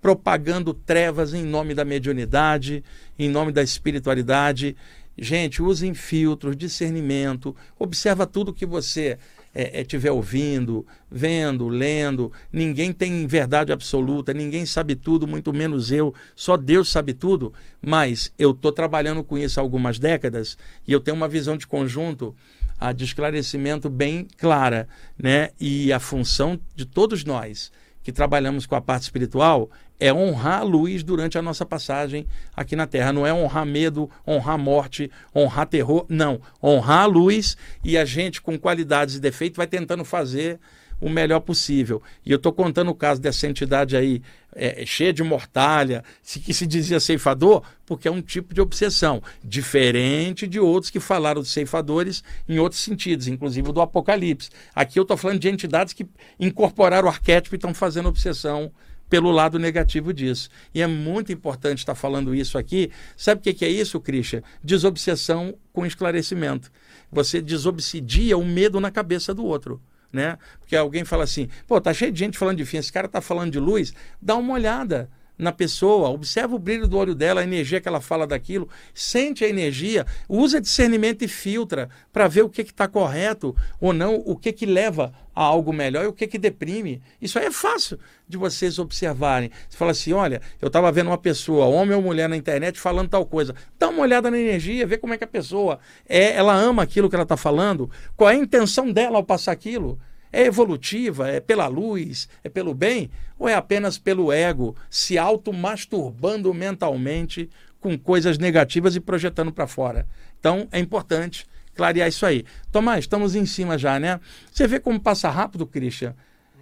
[0.00, 2.84] propagando trevas em nome da mediunidade,
[3.18, 4.76] em nome da espiritualidade.
[5.16, 9.18] Gente, usem filtros, discernimento, observa tudo que você
[9.54, 12.32] estiver é, é, ouvindo, vendo, lendo.
[12.52, 16.14] Ninguém tem verdade absoluta, ninguém sabe tudo, muito menos eu.
[16.34, 17.52] Só Deus sabe tudo.
[17.80, 21.66] Mas eu estou trabalhando com isso há algumas décadas e eu tenho uma visão de
[21.66, 22.34] conjunto
[22.80, 25.50] a de esclarecimento bem clara, né?
[25.60, 27.70] E a função de todos nós
[28.02, 32.74] que trabalhamos com a parte espiritual é honrar a luz durante a nossa passagem aqui
[32.74, 33.12] na Terra.
[33.12, 36.04] Não é honrar medo, honrar morte, honrar terror.
[36.08, 36.40] Não.
[36.60, 40.58] Honrar a luz e a gente, com qualidades e defeitos, vai tentando fazer
[41.00, 42.02] o melhor possível.
[42.24, 44.22] E eu estou contando o caso dessa entidade aí,
[44.54, 46.04] é, cheia de mortalha,
[46.44, 51.42] que se dizia ceifador, porque é um tipo de obsessão, diferente de outros que falaram
[51.42, 54.50] de ceifadores em outros sentidos, inclusive do Apocalipse.
[54.74, 56.06] Aqui eu estou falando de entidades que
[56.38, 58.70] incorporaram o arquétipo e estão fazendo obsessão
[59.12, 60.48] pelo lado negativo disso.
[60.74, 62.90] E é muito importante estar falando isso aqui.
[63.14, 64.42] Sabe o que é isso, Christian?
[64.64, 66.72] Desobsessão com esclarecimento.
[67.10, 69.82] Você desobsidia o medo na cabeça do outro.
[70.12, 70.38] Né?
[70.58, 73.20] Porque alguém fala assim, pô, tá cheio de gente falando de fim, esse cara tá
[73.20, 75.08] falando de luz, dá uma olhada
[75.42, 79.44] na pessoa, observa o brilho do olho dela, a energia que ela fala daquilo, sente
[79.44, 84.36] a energia, usa discernimento e filtra para ver o que está correto ou não, o
[84.36, 87.02] que, que leva a algo melhor e o que, que deprime.
[87.20, 89.50] Isso aí é fácil de vocês observarem.
[89.68, 93.08] Você fala assim: olha, eu estava vendo uma pessoa, homem ou mulher na internet, falando
[93.08, 93.54] tal coisa.
[93.78, 95.78] Dá uma olhada na energia, vê como é que a pessoa
[96.08, 99.52] é, ela ama aquilo que ela está falando, qual é a intenção dela ao passar
[99.52, 99.98] aquilo.
[100.32, 101.28] É evolutiva?
[101.28, 102.28] É pela luz?
[102.42, 103.10] É pelo bem?
[103.38, 110.06] Ou é apenas pelo ego se auto-masturbando mentalmente com coisas negativas e projetando para fora?
[110.40, 112.46] Então é importante clarear isso aí.
[112.70, 114.18] Tomás, estamos em cima já, né?
[114.50, 116.14] Você vê como passa rápido, Christian?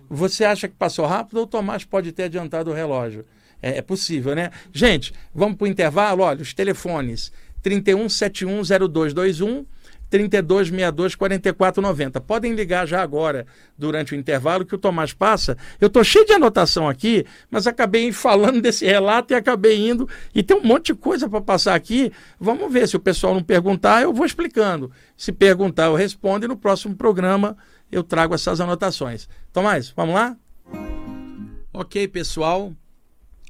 [0.08, 3.24] Você acha que passou rápido ou o Tomás pode ter adiantado o relógio?
[3.62, 4.50] É, é possível, né?
[4.72, 6.24] Gente, vamos para o intervalo?
[6.24, 7.30] Olha, os telefones
[7.62, 9.64] 31710221
[10.10, 12.20] 3262 4490.
[12.20, 13.46] Podem ligar já agora,
[13.78, 15.56] durante o intervalo, que o Tomás passa.
[15.80, 20.08] Eu estou cheio de anotação aqui, mas acabei falando desse relato e acabei indo.
[20.34, 22.12] E tem um monte de coisa para passar aqui.
[22.38, 24.90] Vamos ver se o pessoal não perguntar, eu vou explicando.
[25.16, 27.56] Se perguntar, eu respondo e no próximo programa
[27.90, 29.28] eu trago essas anotações.
[29.52, 30.36] Tomás, vamos lá?
[31.72, 32.72] Ok, pessoal.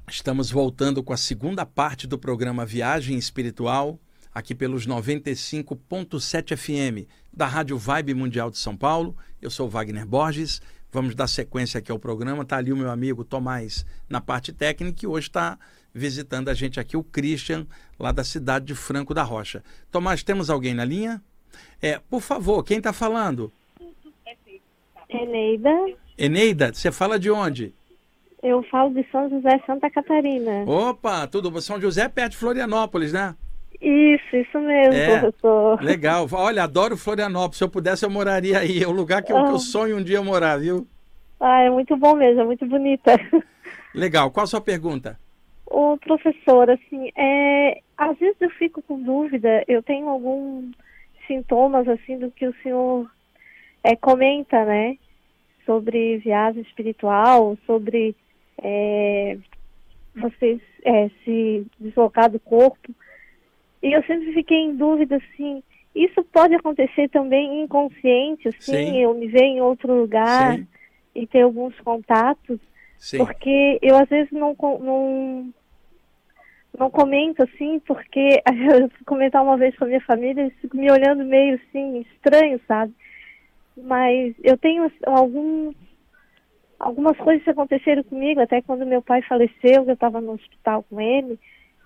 [0.09, 3.99] Estamos voltando com a segunda parte do programa Viagem Espiritual
[4.35, 9.17] aqui pelos 95.7 FM da Rádio Vibe Mundial de São Paulo.
[9.41, 10.61] Eu sou Wagner Borges.
[10.93, 12.43] Vamos dar sequência aqui ao programa.
[12.43, 15.59] Está ali o meu amigo Tomás na parte técnica e hoje está
[15.93, 17.67] visitando a gente aqui o Christian,
[17.99, 19.63] lá da cidade de Franco da Rocha.
[19.91, 21.23] Tomás, temos alguém na linha?
[21.83, 23.53] É, por favor, quem está falando?
[25.09, 25.71] Eneida.
[26.17, 27.75] Eneida, você fala de onde?
[28.43, 30.65] Eu falo de São José, Santa Catarina.
[30.65, 33.35] Opa, tudo São José é perto de Florianópolis, né?
[33.81, 35.83] Isso, isso mesmo, é, professor.
[35.83, 36.27] Legal.
[36.33, 37.57] Olha, adoro Florianópolis.
[37.57, 38.83] Se eu pudesse, eu moraria aí.
[38.83, 39.45] É o lugar que eu, ah.
[39.47, 40.87] que eu sonho um dia morar, viu?
[41.41, 43.17] Ah, é muito bom mesmo, é muito bonita.
[43.95, 44.31] Legal.
[44.31, 45.19] Qual a sua pergunta?
[45.67, 50.75] O professor, assim, é, às vezes eu fico com dúvida, eu tenho alguns
[51.27, 53.11] sintomas, assim, do que o senhor
[53.83, 54.99] é, comenta, né?
[55.65, 58.15] Sobre viagem espiritual, sobre
[58.63, 59.39] é,
[60.15, 62.93] você é, se deslocar do corpo.
[63.83, 65.63] E eu sempre fiquei em dúvida, assim,
[65.95, 69.01] isso pode acontecer também inconsciente, assim, Sim.
[69.01, 70.67] eu me ver em outro lugar Sim.
[71.15, 72.61] e ter alguns contatos,
[72.99, 73.19] Sim.
[73.19, 75.53] porque eu às vezes não, não,
[76.79, 78.43] não comento assim, porque
[78.81, 82.01] eu fui comentar uma vez com a minha família, eles ficam me olhando meio assim,
[82.01, 82.93] estranho, sabe?
[83.77, 85.75] Mas eu tenho alguns
[86.79, 90.99] algumas coisas que aconteceram comigo, até quando meu pai faleceu, eu estava no hospital com
[90.99, 91.39] ele,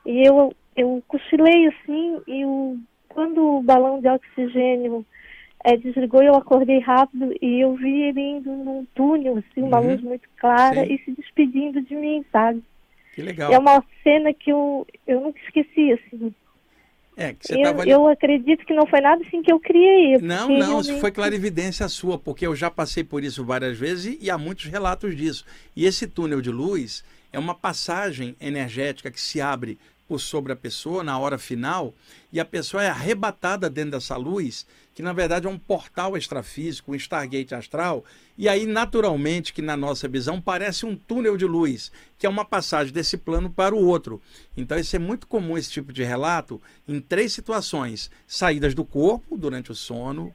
[0.06, 2.44] e eu, eu cochilei assim, e
[3.08, 5.04] quando o balão de oxigênio
[5.64, 9.90] é, desligou, eu acordei rápido e eu vi ele indo num túnel, assim, uma uhum.
[9.90, 10.94] luz muito clara, Sim.
[10.94, 12.62] e se despedindo de mim, sabe?
[13.14, 13.52] Que legal.
[13.52, 16.34] é uma cena que eu, eu nunca esqueci, assim.
[17.16, 17.88] É, que você eu, tava...
[17.88, 20.18] eu acredito que não foi nada assim que eu criei.
[20.18, 20.90] Não, não, realmente...
[20.90, 24.66] isso foi clarividência sua, porque eu já passei por isso várias vezes e há muitos
[24.66, 25.44] relatos disso.
[25.76, 30.56] E esse túnel de luz é uma passagem energética que se abre por sobre a
[30.56, 31.94] pessoa na hora final
[32.32, 36.92] e a pessoa é arrebatada dentro dessa luz, que na verdade é um portal extrafísico,
[36.92, 38.04] um Stargate astral,
[38.36, 42.44] e aí naturalmente que na nossa visão parece um túnel de luz, que é uma
[42.44, 44.20] passagem desse plano para o outro.
[44.56, 49.36] Então isso é muito comum esse tipo de relato em três situações: saídas do corpo
[49.36, 50.34] durante o sono,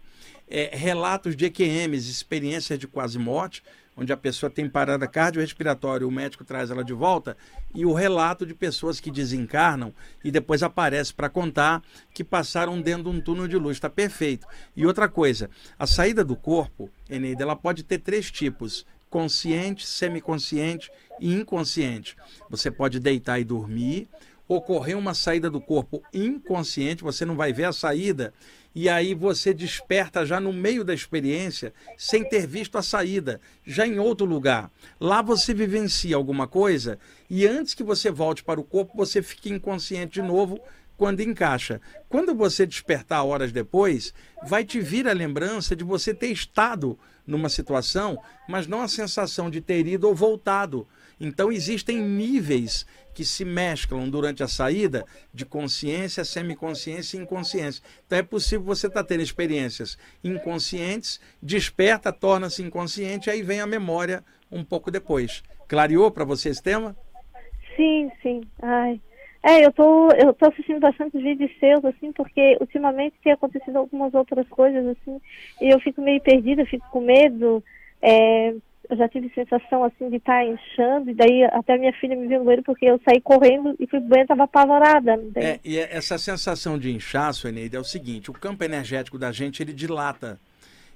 [0.49, 3.63] é, relatos de EQMs, experiências de quase morte,
[3.99, 7.35] onde a pessoa tem parada cardiorrespiratória, o médico traz ela de volta,
[7.75, 11.83] e o relato de pessoas que desencarnam e depois aparece para contar
[12.13, 13.77] que passaram dentro de um túnel de luz.
[13.77, 14.47] Está perfeito.
[14.75, 20.89] E outra coisa, a saída do corpo, Eneida, ela pode ter três tipos: consciente, semiconsciente
[21.19, 22.15] e inconsciente.
[22.49, 24.07] Você pode deitar e dormir,
[24.49, 28.33] ocorrer uma saída do corpo inconsciente, você não vai ver a saída
[28.73, 33.85] e aí você desperta já no meio da experiência, sem ter visto a saída, já
[33.85, 34.71] em outro lugar.
[34.99, 36.97] Lá você vivencia alguma coisa
[37.29, 40.59] e antes que você volte para o corpo, você fica inconsciente de novo
[40.97, 41.79] quando encaixa.
[42.09, 44.13] Quando você despertar horas depois,
[44.47, 49.49] vai te vir a lembrança de você ter estado numa situação, mas não a sensação
[49.49, 50.87] de ter ido ou voltado.
[51.19, 57.83] Então existem níveis que se mesclam durante a saída de consciência, semiconsciência e inconsciência.
[58.05, 63.67] Então é possível você estar tá tendo experiências inconscientes, desperta, torna-se inconsciente, aí vem a
[63.67, 65.43] memória um pouco depois.
[65.67, 66.95] Clareou para você esse tema?
[67.75, 68.41] Sim, sim.
[68.61, 69.01] Ai.
[69.41, 74.13] É, eu tô, eu tô assistindo bastante vídeos seus, assim, porque ultimamente tem acontecido algumas
[74.13, 75.21] outras coisas, assim,
[75.61, 77.63] e eu fico meio perdida, fico com medo,
[78.01, 78.53] é,
[78.89, 82.27] eu já tive sensação assim de estar tá inchando, e daí até minha filha me
[82.27, 85.19] viu no banheiro porque eu saí correndo e fui banheiro estava apavorada.
[85.35, 89.31] É, e é, essa sensação de inchaço, Eneida, é o seguinte, o campo energético da
[89.31, 90.39] gente, ele dilata.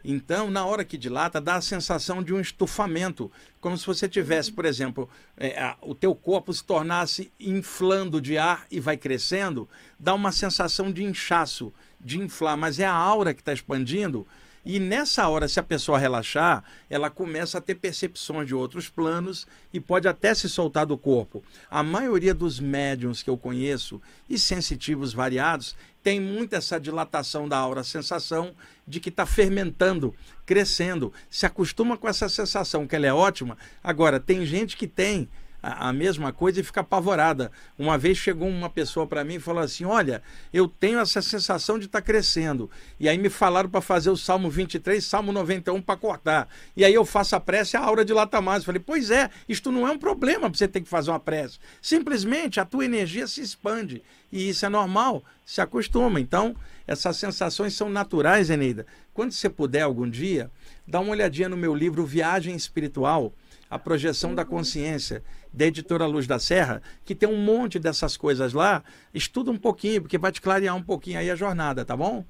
[0.03, 4.51] Então, na hora que dilata, dá a sensação de um estufamento, como se você tivesse,
[4.51, 9.69] por exemplo, é, a, o teu corpo se tornasse inflando de ar e vai crescendo,
[9.97, 14.27] dá uma sensação de inchaço, de inflar, mas é a aura que está expandindo
[14.65, 19.45] e nessa hora, se a pessoa relaxar, ela começa a ter percepções de outros planos
[19.73, 21.43] e pode até se soltar do corpo.
[21.69, 27.57] A maioria dos médiums que eu conheço e sensitivos variados tem muito essa dilatação da
[27.57, 28.53] aura, a sensação
[28.87, 31.11] de que está fermentando, crescendo.
[31.29, 33.57] Se acostuma com essa sensação, que ela é ótima.
[33.83, 35.29] Agora, tem gente que tem
[35.63, 37.49] a, a mesma coisa e fica apavorada.
[37.79, 40.21] Uma vez chegou uma pessoa para mim e falou assim: Olha,
[40.53, 42.69] eu tenho essa sensação de estar tá crescendo.
[42.99, 46.49] E aí me falaram para fazer o Salmo 23, Salmo 91 para cortar.
[46.75, 48.59] E aí eu faço a prece a aura dilata mais.
[48.59, 51.19] Eu falei: Pois é, isto não é um problema para você ter que fazer uma
[51.19, 51.57] prece.
[51.81, 54.03] Simplesmente a tua energia se expande.
[54.31, 56.19] E isso é normal, se acostuma.
[56.19, 58.85] Então, essas sensações são naturais, Eneida.
[59.13, 60.49] Quando você puder algum dia,
[60.87, 63.31] dá uma olhadinha no meu livro Viagem Espiritual
[63.73, 68.53] a projeção da consciência, da editora Luz da Serra, que tem um monte dessas coisas
[68.53, 68.83] lá.
[69.13, 72.23] Estuda um pouquinho, porque vai te clarear um pouquinho aí a jornada, tá bom?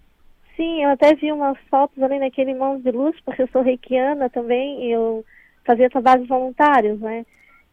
[0.55, 4.29] Sim, eu até vi umas fotos ali naquele Mãos de Luz, porque eu sou reikiana
[4.29, 5.25] também, eu
[5.65, 7.25] fazia trabalhos voluntários, né?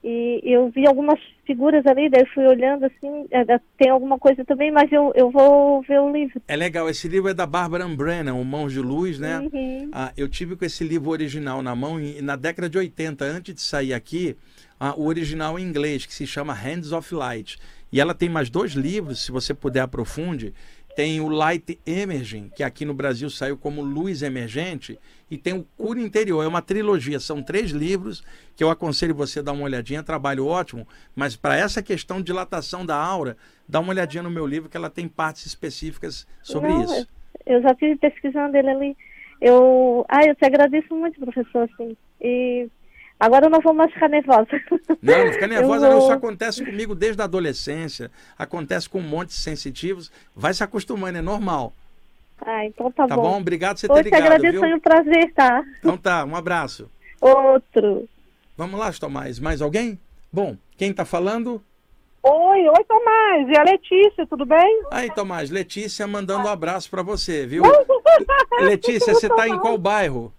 [0.02, 4.42] E eu vi algumas figuras ali, daí fui olhando assim, é, é, tem alguma coisa
[4.46, 6.40] também, mas eu, eu vou ver o livro.
[6.48, 9.40] É legal, esse livro é da Bárbara Brennan, o Mãos de Luz, né?
[9.40, 9.90] Uhum.
[9.92, 13.54] Ah, eu tive com esse livro original na mão e na década de 80, antes
[13.54, 14.36] de sair aqui,
[14.78, 17.58] ah, o original em inglês, que se chama Hands of Light.
[17.92, 20.54] E ela tem mais dois livros, se você puder aprofunde,
[20.96, 24.98] tem o Light Emerging, que aqui no Brasil saiu como Luz Emergente,
[25.30, 26.42] e tem o Cura Interior.
[26.42, 28.24] É uma trilogia, são três livros
[28.56, 30.02] que eu aconselho você a dar uma olhadinha.
[30.02, 33.37] Trabalho ótimo, mas para essa questão de dilatação da aura,
[33.68, 37.08] dá uma olhadinha no meu livro que ela tem partes específicas sobre Não, isso.
[37.46, 38.96] Eu já estive pesquisando ele ali.
[39.40, 41.96] Eu, ah, eu te agradeço muito, professor, assim.
[42.20, 42.68] E
[43.20, 44.48] Agora eu não vou mais ficar nervosa.
[45.02, 45.96] Não, não fica nervosa, vou...
[45.96, 46.04] não.
[46.04, 50.10] Isso acontece comigo desde a adolescência, acontece com um monte de sensitivos.
[50.35, 51.74] Vai se acostumando, é normal.
[52.44, 53.22] Ah, então tá, Tá bom.
[53.22, 53.40] bom?
[53.40, 54.60] Obrigado por você Poxa, ter ligado, agradeço, viu?
[54.60, 55.62] foi um prazer, tá?
[55.78, 56.90] Então tá, um abraço.
[57.20, 58.08] Outro.
[58.56, 59.38] Vamos lá, Tomás.
[59.38, 59.98] Mais alguém?
[60.32, 61.62] Bom, quem tá falando?
[62.22, 64.82] Oi, oi Tomás, e a Letícia, tudo bem?
[64.90, 67.62] Aí, Tomás, Letícia mandando um abraço pra você, viu?
[68.60, 70.30] Letícia, você tá em qual bairro?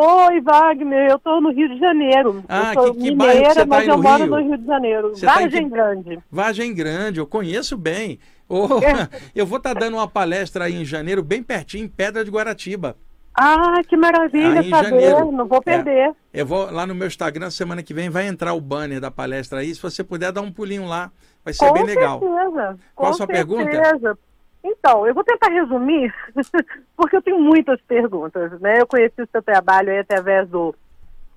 [0.00, 2.44] Oi, Wagner, eu tô no Rio de Janeiro.
[2.48, 4.30] Ah, eu sou que- que que mineira, você tá mas eu no moro Rio?
[4.30, 5.08] no Rio de Janeiro.
[5.10, 6.18] Você tá em Vargem que- Grande.
[6.30, 8.18] Vargem Grande, eu conheço bem.
[8.48, 8.48] É.
[9.34, 12.96] eu vou estar dando uma palestra aí em janeiro, bem pertinho, em Pedra de Guaratiba.
[13.34, 15.32] Ah, que maravilha Aí saber, janeiro.
[15.32, 15.60] não vou É.
[15.60, 16.12] perder.
[16.32, 19.60] Eu vou lá no meu Instagram semana que vem, vai entrar o banner da palestra
[19.60, 19.74] aí.
[19.74, 21.10] Se você puder dar um pulinho lá,
[21.44, 22.18] vai ser com bem legal.
[22.20, 22.78] certeza.
[22.94, 24.18] Qual a com sua pergunta?
[24.62, 26.12] Então, eu vou tentar resumir,
[26.96, 28.80] porque eu tenho muitas perguntas, né?
[28.80, 30.74] Eu conheci o seu trabalho aí através do,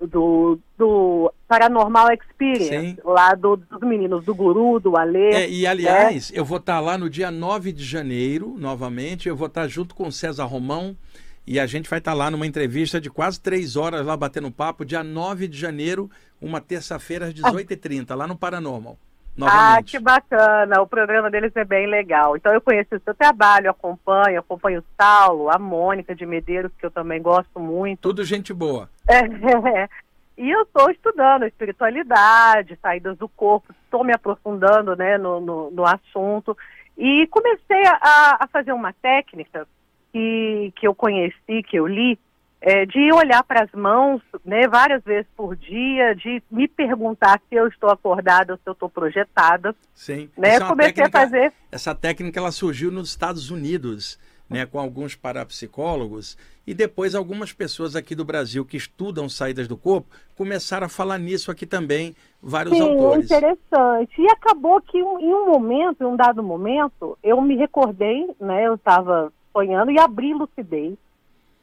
[0.00, 2.96] do, do Paranormal Experience, Sim.
[3.04, 5.30] lá do- dos meninos, do Guru, do Alê.
[5.30, 9.28] É, e aliás, eu vou estar lá no dia 9 de janeiro, novamente.
[9.28, 10.96] Eu vou estar junto com o César Romão.
[11.44, 14.84] E a gente vai estar lá numa entrevista de quase três horas lá batendo papo,
[14.84, 16.08] dia 9 de janeiro,
[16.40, 18.96] uma terça-feira às 18h30, lá no Paranormal.
[19.40, 19.90] Ah, Novamente.
[19.90, 20.82] que bacana.
[20.82, 22.36] O programa deles é bem legal.
[22.36, 26.84] Então eu conheci o seu trabalho, acompanho, acompanho o Saulo, a Mônica de Medeiros, que
[26.84, 28.00] eu também gosto muito.
[28.00, 28.90] Tudo gente boa.
[29.08, 29.20] É,
[30.36, 35.86] e eu estou estudando espiritualidade, saídas do corpo, estou me aprofundando né, no, no, no
[35.86, 36.56] assunto.
[36.96, 39.66] E comecei a, a fazer uma técnica
[40.12, 42.18] que, que eu conheci, que eu li,
[42.64, 47.56] é, de olhar para as mãos né, várias vezes por dia, de me perguntar se
[47.56, 49.74] eu estou acordada ou se eu estou projetada.
[49.92, 50.30] Sim.
[50.38, 50.50] Né?
[50.50, 51.52] Essa é Comecei técnica- a fazer.
[51.72, 54.16] Essa técnica ela surgiu nos Estados Unidos,
[54.48, 56.36] né, com alguns parapsicólogos
[56.66, 61.18] e depois algumas pessoas aqui do Brasil que estudam saídas do corpo começaram a falar
[61.18, 63.24] nisso aqui também, vários Sim, é autores.
[63.24, 64.20] interessante.
[64.20, 65.02] E acabou que em
[65.34, 68.66] um momento, em um dado momento, eu me recordei, né?
[68.66, 70.94] Eu estava sonhando e abri lucidez,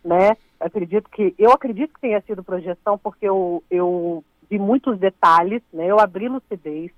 [0.04, 0.36] né?
[0.60, 5.88] Acredito que eu acredito que tenha sido projeção porque eu, eu vi muitos detalhes, né?
[5.88, 6.92] Eu abri lucidez.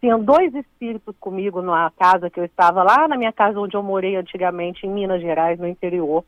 [0.00, 3.82] Tinham dois espíritos comigo na casa que eu estava lá na minha casa onde eu
[3.82, 6.24] morei antigamente em Minas Gerais, no interior.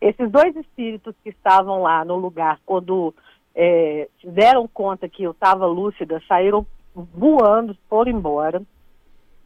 [0.00, 3.14] Esses dois espíritos que estavam lá no lugar quando
[3.54, 8.62] é, deram conta que eu estava lúcida, saíram voando, foram embora.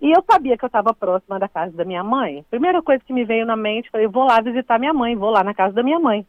[0.03, 2.45] E eu sabia que eu estava próxima da casa da minha mãe.
[2.51, 5.45] Primeira coisa que me veio na mente, falei, vou lá visitar minha mãe, vou lá
[5.45, 6.27] na casa da minha mãe.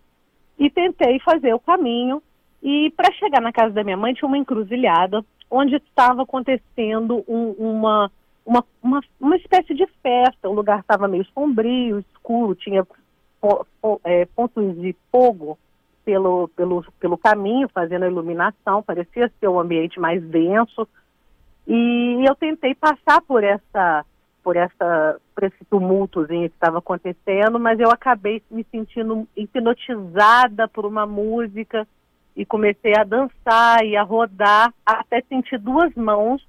[0.59, 2.21] E tentei fazer o caminho.
[2.61, 7.55] E para chegar na casa da minha mãe tinha uma encruzilhada onde estava acontecendo um-
[7.57, 8.11] uma,
[8.45, 10.47] uma, uma, uma espécie de festa.
[10.47, 12.85] O lugar estava meio sombrio, escuro, tinha
[13.41, 15.57] po- po- é, pontos de fogo
[16.05, 20.87] pelo, pelo, pelo caminho, fazendo a iluminação, parecia ser um ambiente mais denso.
[21.67, 24.05] E eu tentei passar por essa
[24.43, 30.85] por essa por esse tumultozinho que estava acontecendo, mas eu acabei me sentindo hipnotizada por
[30.85, 31.87] uma música
[32.35, 36.45] e comecei a dançar e a rodar até sentir duas mãos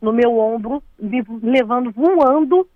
[0.00, 2.68] no meu ombro me levando voando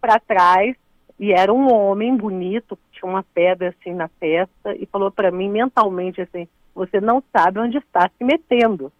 [0.00, 0.76] para trás
[1.18, 5.48] e era um homem bonito, tinha uma pedra assim na testa e falou para mim
[5.48, 8.92] mentalmente assim: "Você não sabe onde está se metendo".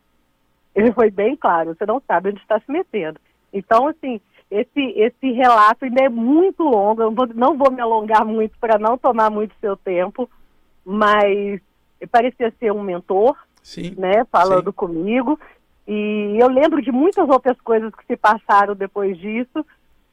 [0.76, 3.18] Ele foi bem claro: "Você não sabe onde está se metendo".
[3.52, 4.20] Então, assim,
[4.50, 8.56] esse esse relato ainda é muito longo, eu não vou, não vou me alongar muito
[8.60, 10.28] para não tomar muito seu tempo,
[10.84, 11.60] mas
[12.12, 13.94] parecia ser um mentor, Sim.
[13.96, 14.76] né, falando Sim.
[14.76, 15.40] comigo.
[15.88, 19.64] E eu lembro de muitas outras coisas que se passaram depois disso,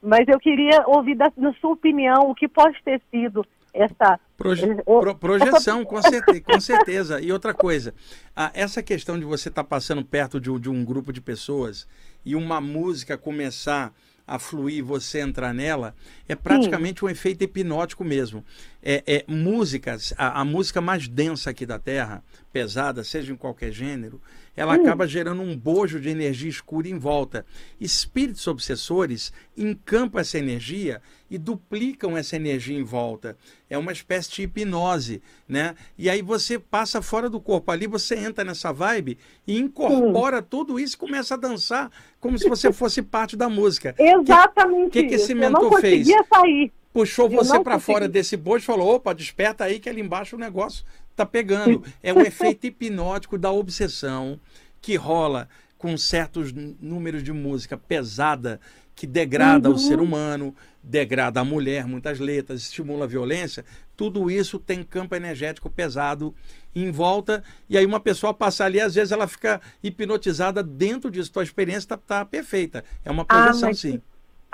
[0.02, 4.66] mas eu queria ouvir da, na sua opinião o que pode ter sido essa Proje-
[4.86, 7.20] o- pro- projeção, com, certe- com certeza.
[7.22, 7.94] E outra coisa,
[8.36, 11.88] ah, essa questão de você estar passando perto de, um- de um grupo de pessoas
[12.26, 13.94] e uma música começar
[14.26, 15.94] a fluir e você entrar nela,
[16.30, 18.44] é praticamente um efeito hipnótico mesmo.
[18.82, 22.24] É, é músicas, a, a música mais densa aqui da Terra,
[22.54, 24.22] pesada, seja em qualquer gênero,
[24.56, 27.44] ela acaba gerando um bojo de energia escura em volta.
[27.82, 31.02] Espíritos obsessores encampam essa energia
[31.32, 33.36] e duplicam essa energia em volta.
[33.68, 35.74] É uma espécie de hipnose, né?
[35.98, 40.80] E aí você passa fora do corpo ali, você entra nessa vibe e incorpora tudo
[40.80, 43.96] isso e começa a dançar como se você fosse parte da música.
[43.98, 45.44] Exatamente que que esse isso.
[45.44, 46.08] eu não mentor fez?
[46.30, 46.72] sair.
[46.94, 50.36] Puxou Eu você para fora desse bojo e falou: opa, desperta aí que ali embaixo
[50.36, 50.86] o negócio
[51.16, 51.84] tá pegando.
[52.02, 54.40] É um efeito hipnótico da obsessão
[54.82, 55.48] que rola
[55.78, 58.60] com certos números de música pesada
[58.96, 59.76] que degrada Uhum.
[59.76, 63.66] o ser humano, degrada a mulher, muitas letras, estimula a violência.
[63.98, 66.34] Tudo isso tem campo energético pesado
[66.76, 67.44] em volta.
[67.68, 71.32] E aí uma pessoa passa ali, às vezes ela fica hipnotizada dentro disso.
[71.32, 72.84] Tua experiência está perfeita.
[73.04, 74.00] É uma projeção, mas sim.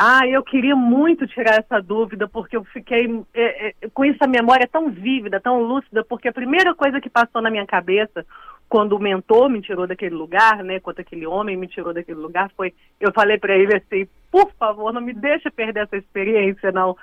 [0.01, 4.65] Ah, eu queria muito tirar essa dúvida, porque eu fiquei é, é, com essa memória
[4.65, 8.25] tão vívida, tão lúcida, porque a primeira coisa que passou na minha cabeça
[8.69, 12.49] quando o mentor me tirou daquele lugar, né, quando aquele homem me tirou daquele lugar,
[12.55, 16.95] foi, eu falei para ele assim, por favor, não me deixe perder essa experiência, não.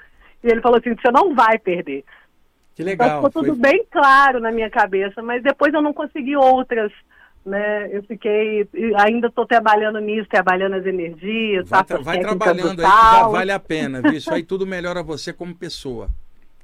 [0.43, 2.03] E ele falou assim, você não vai perder.
[2.75, 3.09] Que legal.
[3.09, 3.73] Então ficou tudo foi...
[3.73, 6.91] bem claro na minha cabeça, mas depois eu não consegui outras
[7.47, 7.89] né?
[7.91, 8.69] Eu fiquei,
[8.99, 11.69] ainda estou trabalhando nisso, trabalhando as energias.
[11.69, 14.13] Vai, tra vai trabalhando aí já vale a pena, viu?
[14.13, 16.09] Isso aí tudo melhora você como pessoa.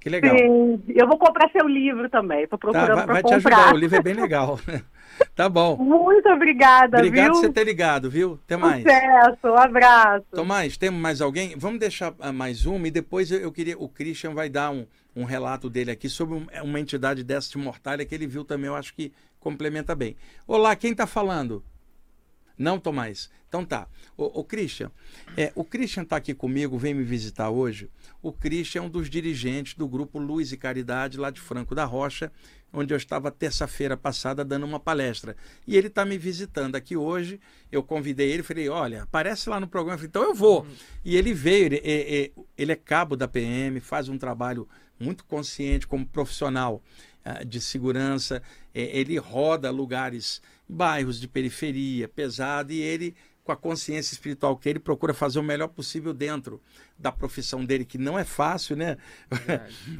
[0.02, 0.36] Que legal.
[0.36, 3.78] Sim, eu vou comprar seu livro também, estou procurando tá, vai, vai te ajudar, o
[3.78, 4.58] livro é bem legal.
[5.36, 5.76] tá bom.
[5.76, 7.34] Muito obrigada, Obrigado viu?
[7.34, 8.40] por você ter ligado, viu?
[8.44, 8.82] Até mais.
[8.82, 10.26] Sucesso, um abraço.
[10.32, 11.54] Tomás, temos mais alguém?
[11.56, 15.22] Vamos deixar ah, mais uma e depois eu queria, o Christian vai dar um, um
[15.22, 18.92] relato dele aqui sobre uma entidade dessa de mortalha que ele viu também, eu acho
[18.92, 19.12] que
[19.42, 20.16] complementa bem.
[20.46, 21.64] Olá, quem está falando?
[22.56, 23.28] Não, Tomás.
[23.48, 23.88] Então tá.
[24.16, 24.90] O, o Christian,
[25.36, 27.90] é, o Christian está aqui comigo, vem me visitar hoje.
[28.22, 31.84] O Christian é um dos dirigentes do grupo Luz e Caridade lá de Franco da
[31.84, 32.30] Rocha,
[32.72, 35.36] onde eu estava terça-feira passada dando uma palestra.
[35.66, 37.40] E ele está me visitando aqui hoje.
[37.70, 39.98] Eu convidei ele, falei: olha, aparece lá no programa.
[39.98, 40.62] Falei, então eu vou.
[40.62, 40.70] Uhum.
[41.04, 44.68] E ele veio, ele, ele, ele é cabo da PM, faz um trabalho
[45.00, 46.80] muito consciente como profissional
[47.44, 48.42] de segurança.
[48.74, 53.14] É, ele roda lugares, bairros de periferia, pesado, e ele,
[53.44, 56.60] com a consciência espiritual que ele procura fazer o melhor possível dentro
[56.98, 58.96] da profissão dele, que não é fácil, né?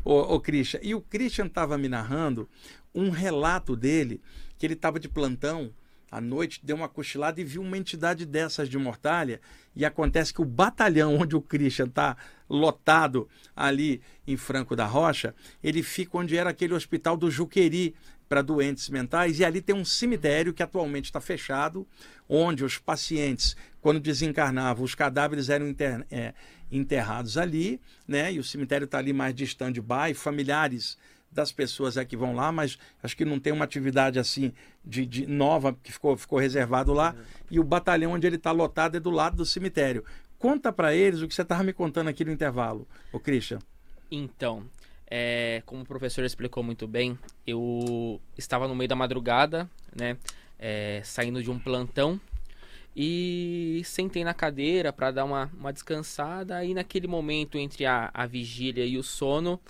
[0.05, 0.81] o, o Christian.
[0.83, 2.49] E o Christian estava me narrando
[2.95, 4.20] um relato dele,
[4.59, 5.73] que ele estava de plantão
[6.12, 9.41] à noite, deu uma cochilada e viu uma entidade dessas de mortalha.
[9.75, 12.16] E acontece que o batalhão onde o Christian está
[12.53, 17.94] lotado ali em Franco da Rocha, ele fica onde era aquele hospital do Juqueri,
[18.32, 21.86] para doentes mentais, e ali tem um cemitério que atualmente está fechado,
[22.26, 26.32] onde os pacientes, quando desencarnavam, os cadáveres eram inter, é,
[26.70, 27.78] enterrados ali,
[28.09, 28.32] né?
[28.32, 30.96] E o cemitério está ali mais de stand-by, familiares
[31.32, 34.53] das pessoas é que vão lá, mas acho que não tem uma atividade assim
[34.84, 37.14] de, de nova que ficou, ficou reservado lá.
[37.50, 40.05] E o batalhão onde ele está lotado é do lado do cemitério.
[40.43, 43.61] Conta para eles o que você estava me contando aqui no intervalo, o Christian.
[44.11, 44.64] Então,
[45.09, 47.16] é, como o professor explicou muito bem,
[47.47, 50.16] eu estava no meio da madrugada, né,
[50.59, 52.20] é, saindo de um plantão
[52.97, 56.64] e sentei na cadeira para dar uma, uma descansada.
[56.64, 59.61] E naquele momento entre a, a vigília e o sono,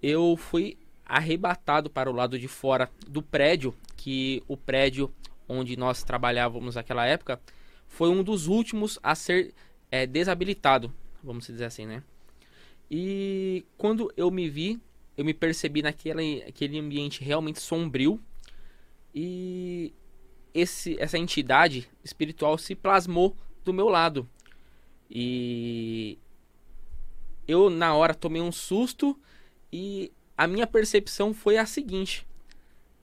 [0.00, 5.12] eu fui arrebatado para o lado de fora do prédio, que o prédio
[5.48, 7.40] onde nós trabalhávamos naquela época
[7.88, 9.52] foi um dos últimos a ser
[9.90, 12.02] é, desabilitado, vamos dizer assim, né?
[12.90, 14.80] E quando eu me vi,
[15.16, 18.20] eu me percebi naquele aquele ambiente realmente sombrio
[19.14, 19.92] e
[20.54, 24.28] esse, essa entidade espiritual se plasmou do meu lado.
[25.10, 26.18] E
[27.46, 29.18] eu na hora tomei um susto
[29.72, 32.26] e a minha percepção foi a seguinte: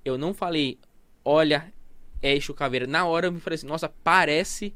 [0.06, 0.78] eu não falei,
[1.24, 1.74] olha,
[2.22, 2.88] é Exu Caveira.
[2.88, 4.74] Na hora eu me falei assim, nossa, parece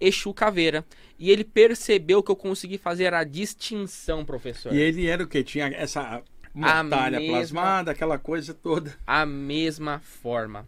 [0.00, 0.84] Exu Caveira.
[1.18, 4.74] E ele percebeu que eu consegui fazer a distinção, professor.
[4.74, 5.42] E ele era o que?
[5.42, 6.22] Tinha essa
[6.54, 8.96] mortalha mesma, plasmada, aquela coisa toda.
[9.06, 10.66] A mesma forma.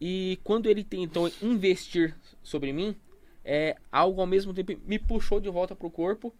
[0.00, 2.96] E quando ele tentou investir sobre mim,
[3.44, 6.34] é, algo ao mesmo tempo me puxou de volta pro corpo.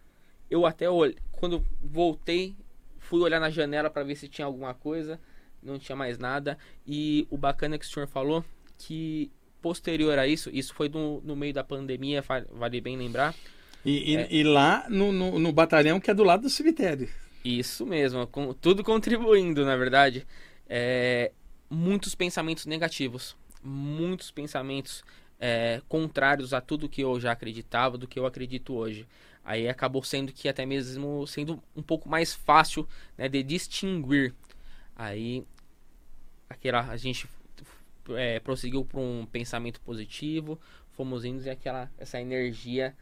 [0.51, 2.55] Eu até olhei, quando voltei,
[2.99, 5.19] fui olhar na janela para ver se tinha alguma coisa,
[5.63, 6.59] não tinha mais nada.
[6.87, 8.45] E o bacana que o senhor falou
[8.77, 9.31] que
[9.63, 13.35] posterior a isso, isso foi no, no meio da pandemia, vale bem lembrar.
[13.85, 17.09] E, é, e lá no, no, no, batalhão que é do lado do cemitério.
[17.45, 20.27] Isso mesmo, com, tudo contribuindo, na verdade.
[20.69, 21.33] É,
[21.71, 25.03] muitos pensamentos negativos, muitos pensamentos
[25.41, 29.07] é, contrários a tudo que eu já acreditava, do que eu acredito hoje.
[29.45, 32.87] Aí acabou sendo que até mesmo sendo um pouco mais fácil
[33.19, 34.33] né, de distinguir.
[34.95, 35.45] Aí
[36.49, 37.27] aquela a gente
[38.17, 40.59] é, prosseguiu para um pensamento positivo,
[40.93, 42.95] fomos indo e aquela essa energia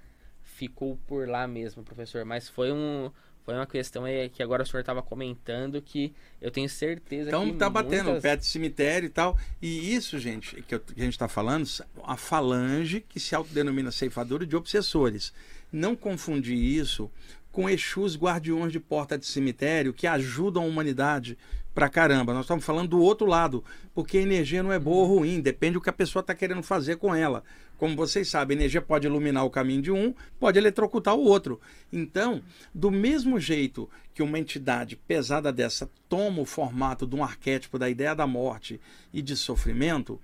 [0.43, 2.25] ficou por lá mesmo, professor.
[2.25, 3.11] Mas foi um
[3.45, 7.43] foi uma questão aí que agora o senhor estava comentando que eu tenho certeza então,
[7.43, 7.49] que.
[7.49, 8.23] Então tá batendo muitas...
[8.23, 9.37] perto do cemitério e tal.
[9.61, 11.67] E isso, gente, que, eu, que a gente está falando,
[12.05, 15.33] a falange que se autodenomina ceifadora de obsessores.
[15.73, 17.11] Não confundir isso
[17.51, 21.37] com Exus guardiões de porta de cemitério que ajudam a humanidade
[21.75, 22.33] pra caramba.
[22.33, 23.65] Nós estamos falando do outro lado,
[23.95, 26.97] porque energia não é boa ou ruim, depende do que a pessoa está querendo fazer
[26.97, 27.43] com ela.
[27.79, 31.61] Como vocês sabem, energia pode iluminar o caminho de um, pode eletrocutar o outro.
[31.93, 32.43] Então,
[32.75, 37.89] do mesmo jeito que uma entidade pesada dessa toma o formato de um arquétipo da
[37.89, 38.79] ideia da morte
[39.13, 40.21] e de sofrimento,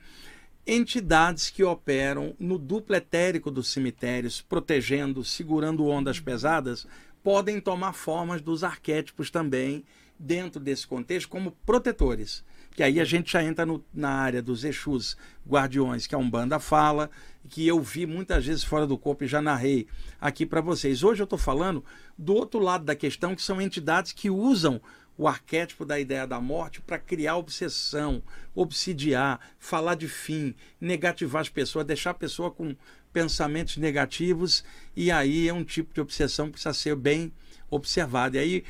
[0.67, 6.87] entidades que operam no duplo etérico dos cemitérios, protegendo, segurando ondas pesadas,
[7.23, 9.85] podem tomar formas dos arquétipos também
[10.19, 12.45] dentro desse contexto como protetores.
[12.75, 15.17] Que aí a gente já entra no, na área dos Exus
[15.49, 17.11] guardiões, que a Umbanda fala,
[17.49, 19.87] que eu vi muitas vezes fora do corpo e já narrei
[20.21, 21.03] aqui para vocês.
[21.03, 21.85] Hoje eu estou falando
[22.19, 24.81] do outro lado da questão, que são entidades que usam
[25.19, 28.23] o arquétipo da ideia da morte para criar obsessão,
[28.55, 32.77] obsidiar, falar de fim, negativar as pessoas, deixar a pessoa com
[33.13, 34.63] pensamentos negativos,
[34.95, 37.33] e aí é um tipo de obsessão que precisa ser bem
[37.71, 38.37] observado.
[38.37, 38.65] E aí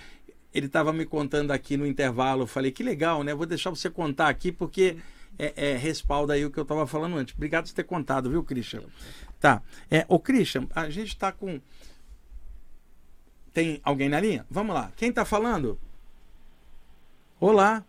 [0.57, 3.35] ele estava me contando aqui no intervalo, eu falei, que legal, né?
[3.35, 4.97] Vou deixar você contar aqui, porque
[5.39, 7.35] é, é respalda aí o que eu estava falando antes.
[7.35, 8.83] Obrigado por ter contado, viu, Christian?
[9.39, 9.63] Tá.
[9.91, 11.61] É, ô, Christian, a gente está com.
[13.53, 14.47] Tem alguém na linha?
[14.51, 14.91] Vamos lá.
[14.97, 15.79] Quem está falando?
[17.39, 17.85] Olá.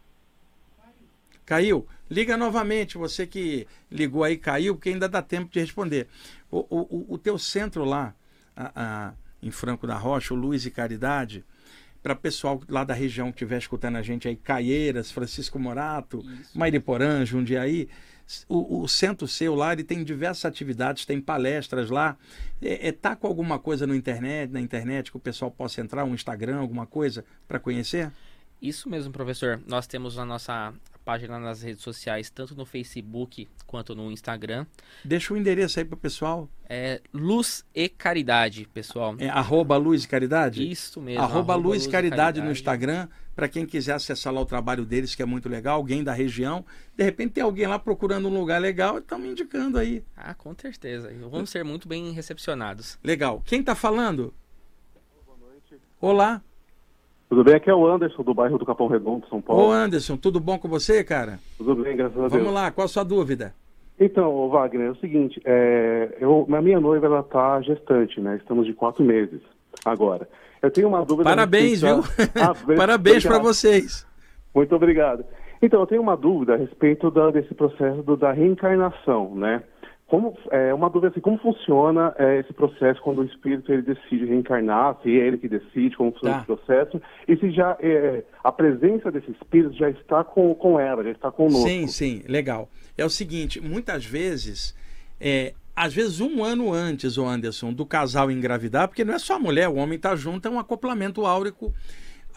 [1.46, 1.88] Caiu.
[2.10, 6.08] Liga novamente, você que ligou aí caiu, porque ainda dá tempo de responder.
[6.52, 8.14] O, o, o teu centro lá,
[8.54, 11.46] a, a, em Franco da Rocha, o Luz e Caridade,
[12.02, 16.58] para pessoal lá da região que estiver escutando a gente aí, Caieiras, Francisco Morato, Isso.
[16.58, 17.90] Mairiporã, Jundiaí,
[18.48, 22.18] o, o, centro seu lá ele tem diversas atividades, tem palestras lá.
[22.62, 26.04] É, é, tá com alguma coisa no internet, na internet que o pessoal possa entrar,
[26.04, 28.12] um Instagram, alguma coisa para conhecer?
[28.62, 29.62] Isso mesmo, professor.
[29.66, 30.74] Nós temos a nossa
[31.08, 34.66] página nas redes sociais, tanto no Facebook quanto no Instagram.
[35.06, 36.50] Deixa o endereço aí pro pessoal.
[36.68, 39.16] É Luz e Caridade, pessoal.
[39.18, 40.70] É arroba Luz e Caridade?
[40.70, 41.22] Isso mesmo.
[41.22, 44.86] Arroba, arroba Luz e Caridade, Caridade no Instagram, para quem quiser acessar lá o trabalho
[44.86, 46.66] deles, que é muito legal, alguém da região.
[46.94, 50.04] De repente tem alguém lá procurando um lugar legal e estão me indicando aí.
[50.14, 51.10] Ah, com certeza.
[51.32, 53.00] Vamos ser muito bem recepcionados.
[53.02, 53.42] Legal.
[53.46, 54.34] Quem está falando?
[55.26, 55.82] Boa noite.
[56.02, 56.42] Olá.
[57.30, 57.56] Tudo bem?
[57.56, 59.68] Aqui é o Anderson, do bairro do Capão Redondo, São Paulo.
[59.68, 61.40] Ô Anderson, tudo bom com você, cara?
[61.58, 62.32] Tudo bem, graças a Deus.
[62.32, 63.54] Vamos lá, qual a sua dúvida?
[64.00, 68.38] Então, Wagner, é o seguinte, é, eu, a minha noiva, ela tá gestante, né?
[68.38, 69.42] Estamos de quatro meses
[69.84, 70.28] agora.
[70.62, 71.30] Eu tenho uma dúvida...
[71.30, 72.02] Parabéns, viu?
[72.36, 74.06] Ah, Parabéns para vocês.
[74.54, 75.26] Muito obrigado.
[75.62, 79.64] Então, eu tenho uma dúvida a respeito da, desse processo do, da reencarnação, né?
[80.08, 84.26] Como, é, uma dúvida assim, como funciona é, esse processo quando o espírito ele decide
[84.26, 86.40] reencarnar, se é ele que decide, como funciona tá.
[86.40, 91.04] esse processo, e se já é, a presença desse espírito já está com, com ela,
[91.04, 91.68] já está conosco.
[91.68, 92.70] Sim, sim, legal.
[92.98, 94.74] É o seguinte, muitas vezes,
[95.20, 99.36] é, às vezes um ano antes, o Anderson, do casal engravidar, porque não é só
[99.36, 101.74] a mulher, o homem está junto, é um acoplamento áurico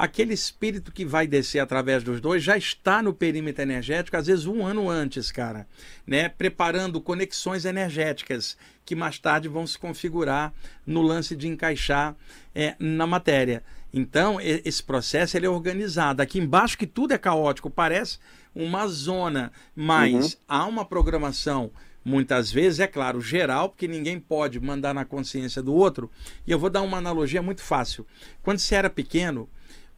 [0.00, 4.46] aquele espírito que vai descer através dos dois já está no perímetro energético, às vezes
[4.46, 5.66] um ano antes, cara,
[6.06, 6.26] né?
[6.26, 10.54] Preparando conexões energéticas que mais tarde vão se configurar
[10.86, 12.16] no lance de encaixar
[12.54, 13.62] é, na matéria.
[13.92, 16.22] Então, esse processo ele é organizado.
[16.22, 18.18] Aqui embaixo, que tudo é caótico, parece
[18.54, 20.40] uma zona, mas uhum.
[20.48, 21.70] há uma programação
[22.02, 26.10] muitas vezes, é claro, geral, porque ninguém pode mandar na consciência do outro.
[26.46, 28.06] E eu vou dar uma analogia muito fácil.
[28.42, 29.46] Quando você era pequeno,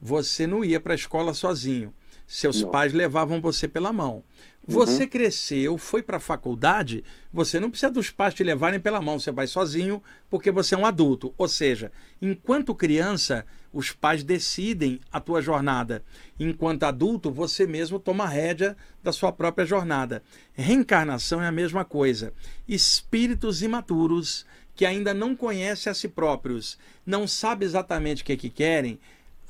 [0.02, 1.94] você não ia para a escola sozinho.
[2.26, 2.70] Seus não.
[2.70, 4.24] pais levavam você pela mão.
[4.66, 5.08] Você uhum.
[5.08, 9.32] cresceu, foi para a faculdade, você não precisa dos pais te levarem pela mão, você
[9.32, 10.00] vai sozinho
[10.30, 11.34] porque você é um adulto.
[11.36, 11.90] Ou seja,
[12.20, 16.04] enquanto criança, os pais decidem a tua jornada.
[16.38, 20.22] Enquanto adulto, você mesmo toma a rédea da sua própria jornada.
[20.52, 22.32] Reencarnação é a mesma coisa.
[22.68, 28.36] Espíritos imaturos que ainda não conhecem a si próprios, não sabem exatamente o que, é
[28.36, 28.98] que querem,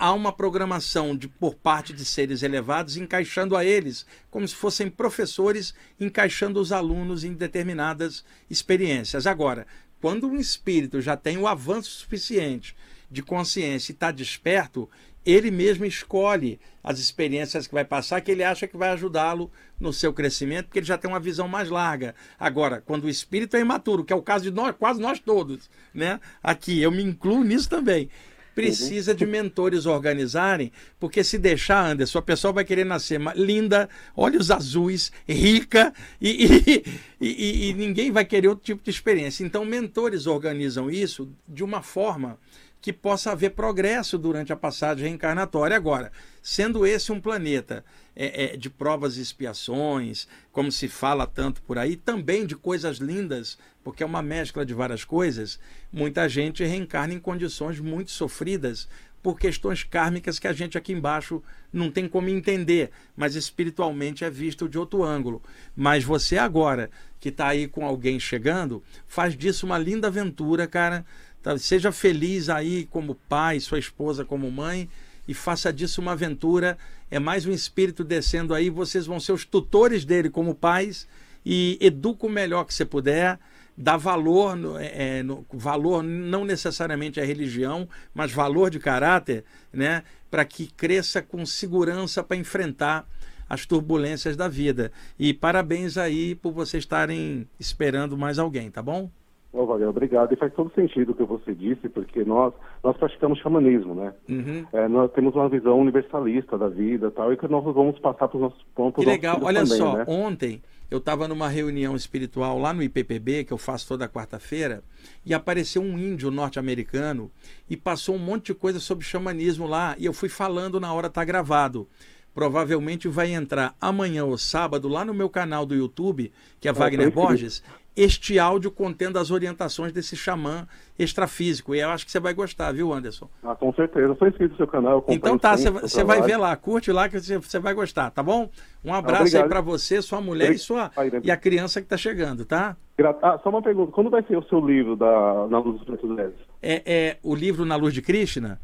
[0.02, 4.90] há uma programação de, por parte de seres elevados encaixando a eles, como se fossem
[4.90, 9.28] professores encaixando os alunos em determinadas experiências.
[9.28, 9.64] Agora,
[10.00, 12.74] quando um espírito já tem o avanço suficiente
[13.08, 14.90] de consciência e está desperto,
[15.24, 19.92] ele mesmo escolhe as experiências que vai passar, que ele acha que vai ajudá-lo no
[19.92, 22.12] seu crescimento, porque ele já tem uma visão mais larga.
[22.40, 25.70] Agora, quando o espírito é imaturo, que é o caso de nós, quase nós todos,
[25.94, 26.18] né?
[26.42, 28.10] Aqui, eu me incluo nisso também
[28.54, 34.50] precisa de mentores organizarem, porque se deixar, Anderson, a pessoa vai querer nascer linda, olhos
[34.50, 36.84] azuis, rica, e, e,
[37.20, 39.44] e, e, ninguém vai querer outro tipo de experiência.
[39.44, 42.38] Então, mentores organizam isso de uma forma
[42.80, 45.76] que possa haver progresso durante a passagem reencarnatória.
[45.76, 46.10] Agora,
[46.42, 47.84] sendo esse um planeta
[48.14, 52.98] é, é, de provas e expiações, como se fala tanto por aí, também de coisas
[52.98, 55.58] lindas, porque é uma mescla de várias coisas,
[55.92, 58.88] muita gente reencarna em condições muito sofridas
[59.22, 61.42] por questões kármicas que a gente aqui embaixo
[61.72, 65.40] não tem como entender, mas espiritualmente é visto de outro ângulo.
[65.76, 66.90] Mas você agora,
[67.20, 71.06] que está aí com alguém chegando, faz disso uma linda aventura, cara
[71.42, 71.58] Tá?
[71.58, 74.88] Seja feliz aí como pai, sua esposa como mãe
[75.26, 76.76] e faça disso uma aventura.
[77.10, 81.06] É mais um espírito descendo aí, vocês vão ser os tutores dele como pais
[81.44, 83.38] e educa o melhor que você puder,
[83.76, 89.44] dá valor, no, é, é no, valor não necessariamente a religião, mas valor de caráter,
[89.72, 93.08] né, para que cresça com segurança para enfrentar
[93.48, 94.92] as turbulências da vida.
[95.18, 99.10] E parabéns aí por vocês estarem esperando mais alguém, tá bom?
[99.52, 100.32] Oh, valeu, obrigado.
[100.32, 104.14] E faz todo sentido o que você disse, porque nós, nós praticamos xamanismo, né?
[104.28, 104.64] Uhum.
[104.72, 108.36] É, nós temos uma visão universalista da vida tal, e que nós vamos passar para
[108.36, 109.04] os nossos pontos.
[109.04, 109.38] Que legal.
[109.42, 110.04] Olha também, só, né?
[110.08, 114.82] ontem eu estava numa reunião espiritual lá no IPPB, que eu faço toda quarta-feira,
[115.24, 117.30] e apareceu um índio norte-americano
[117.68, 121.08] e passou um monte de coisa sobre xamanismo lá, e eu fui falando na hora
[121.08, 121.88] tá gravado
[122.34, 126.74] provavelmente vai entrar amanhã ou sábado lá no meu canal do YouTube, que é ah,
[126.74, 127.62] Wagner Borges,
[127.96, 130.66] este áudio contendo as orientações desse xamã
[130.98, 131.74] extrafísico.
[131.74, 133.28] E eu acho que você vai gostar, viu, Anderson?
[133.42, 134.06] Ah, com certeza.
[134.06, 135.04] Eu sou inscrito no seu canal.
[135.08, 138.48] Então tá, você vai ver lá, curte lá que você vai gostar, tá bom?
[138.84, 140.90] Um abraço ah, aí para você, sua mulher e, sua,
[141.22, 142.76] e a criança que está chegando, tá?
[143.22, 143.92] Ah, só uma pergunta.
[143.92, 146.34] Quando vai ser o seu livro da, Na Luz dos Pretos Velhos?
[146.62, 148.58] É, é o livro Na Luz de Krishna?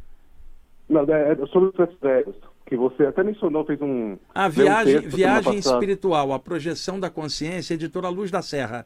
[0.87, 2.35] Não, é, é sobre os Pretos Velhos
[2.69, 4.15] que você até mencionou, fez um.
[4.33, 8.85] A viagem, um viagem espiritual, a projeção da consciência, editora Luz da Serra.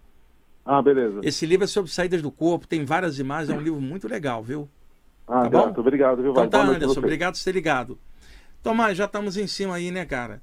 [0.65, 1.19] Ah, beleza.
[1.21, 4.41] Esse livro é sobre saídas do corpo, tem várias imagens, é um livro muito legal,
[4.41, 4.69] viu?
[5.27, 5.73] Ah, tá bom?
[5.81, 6.31] obrigado, viu?
[6.31, 7.99] Então tá, Anderson, obrigado por ter ligado.
[8.63, 10.41] Tomás, já estamos em cima aí, né, cara?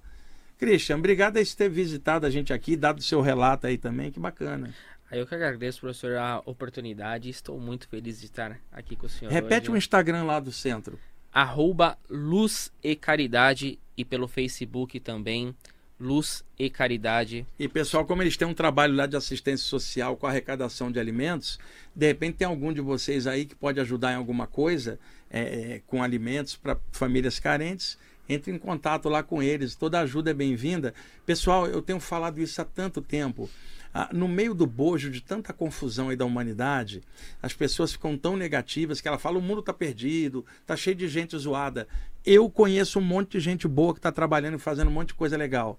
[0.58, 4.20] Christian, obrigado por ter visitado a gente aqui, dado o seu relato aí também, que
[4.20, 4.68] bacana.
[5.10, 7.30] Eu que agradeço, professor, a oportunidade.
[7.30, 9.32] Estou muito feliz de estar aqui com o senhor.
[9.32, 9.72] Repete hoje.
[9.72, 10.98] o Instagram lá do centro
[11.32, 15.54] arroba Luz e Caridade e pelo Facebook também,
[15.98, 17.46] Luz e Caridade.
[17.58, 21.58] E pessoal, como eles têm um trabalho lá de assistência social com arrecadação de alimentos,
[21.94, 24.98] de repente tem algum de vocês aí que pode ajudar em alguma coisa
[25.30, 29.74] é, é com alimentos para famílias carentes, entre em contato lá com eles.
[29.74, 30.94] Toda ajuda é bem-vinda.
[31.26, 33.50] Pessoal, eu tenho falado isso há tanto tempo.
[33.92, 37.02] Ah, no meio do bojo de tanta confusão aí da humanidade,
[37.42, 41.08] as pessoas ficam tão negativas que ela fala: o mundo está perdido, está cheio de
[41.08, 41.88] gente zoada.
[42.24, 45.14] Eu conheço um monte de gente boa que está trabalhando e fazendo um monte de
[45.14, 45.78] coisa legal.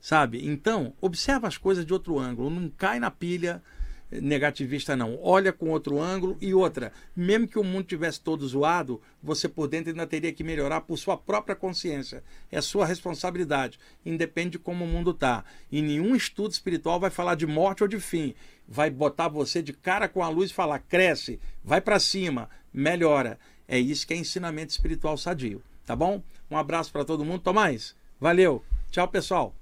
[0.00, 0.46] Sabe?
[0.46, 3.62] Então, observa as coisas de outro ângulo, não cai na pilha
[4.10, 5.18] negativista não.
[5.22, 6.92] Olha com outro ângulo e outra.
[7.14, 10.96] Mesmo que o mundo tivesse todo zoado, você por dentro ainda teria que melhorar por
[10.96, 12.22] sua própria consciência.
[12.50, 13.78] É sua responsabilidade.
[14.04, 15.44] Independe de como o mundo está.
[15.70, 18.34] E nenhum estudo espiritual vai falar de morte ou de fim.
[18.66, 23.38] Vai botar você de cara com a luz e falar: cresce, vai para cima, melhora.
[23.68, 25.62] É isso que é ensinamento espiritual sadio.
[25.86, 26.22] Tá bom?
[26.50, 27.40] Um abraço para todo mundo.
[27.40, 28.64] Tomás, valeu.
[28.90, 29.59] Tchau, pessoal.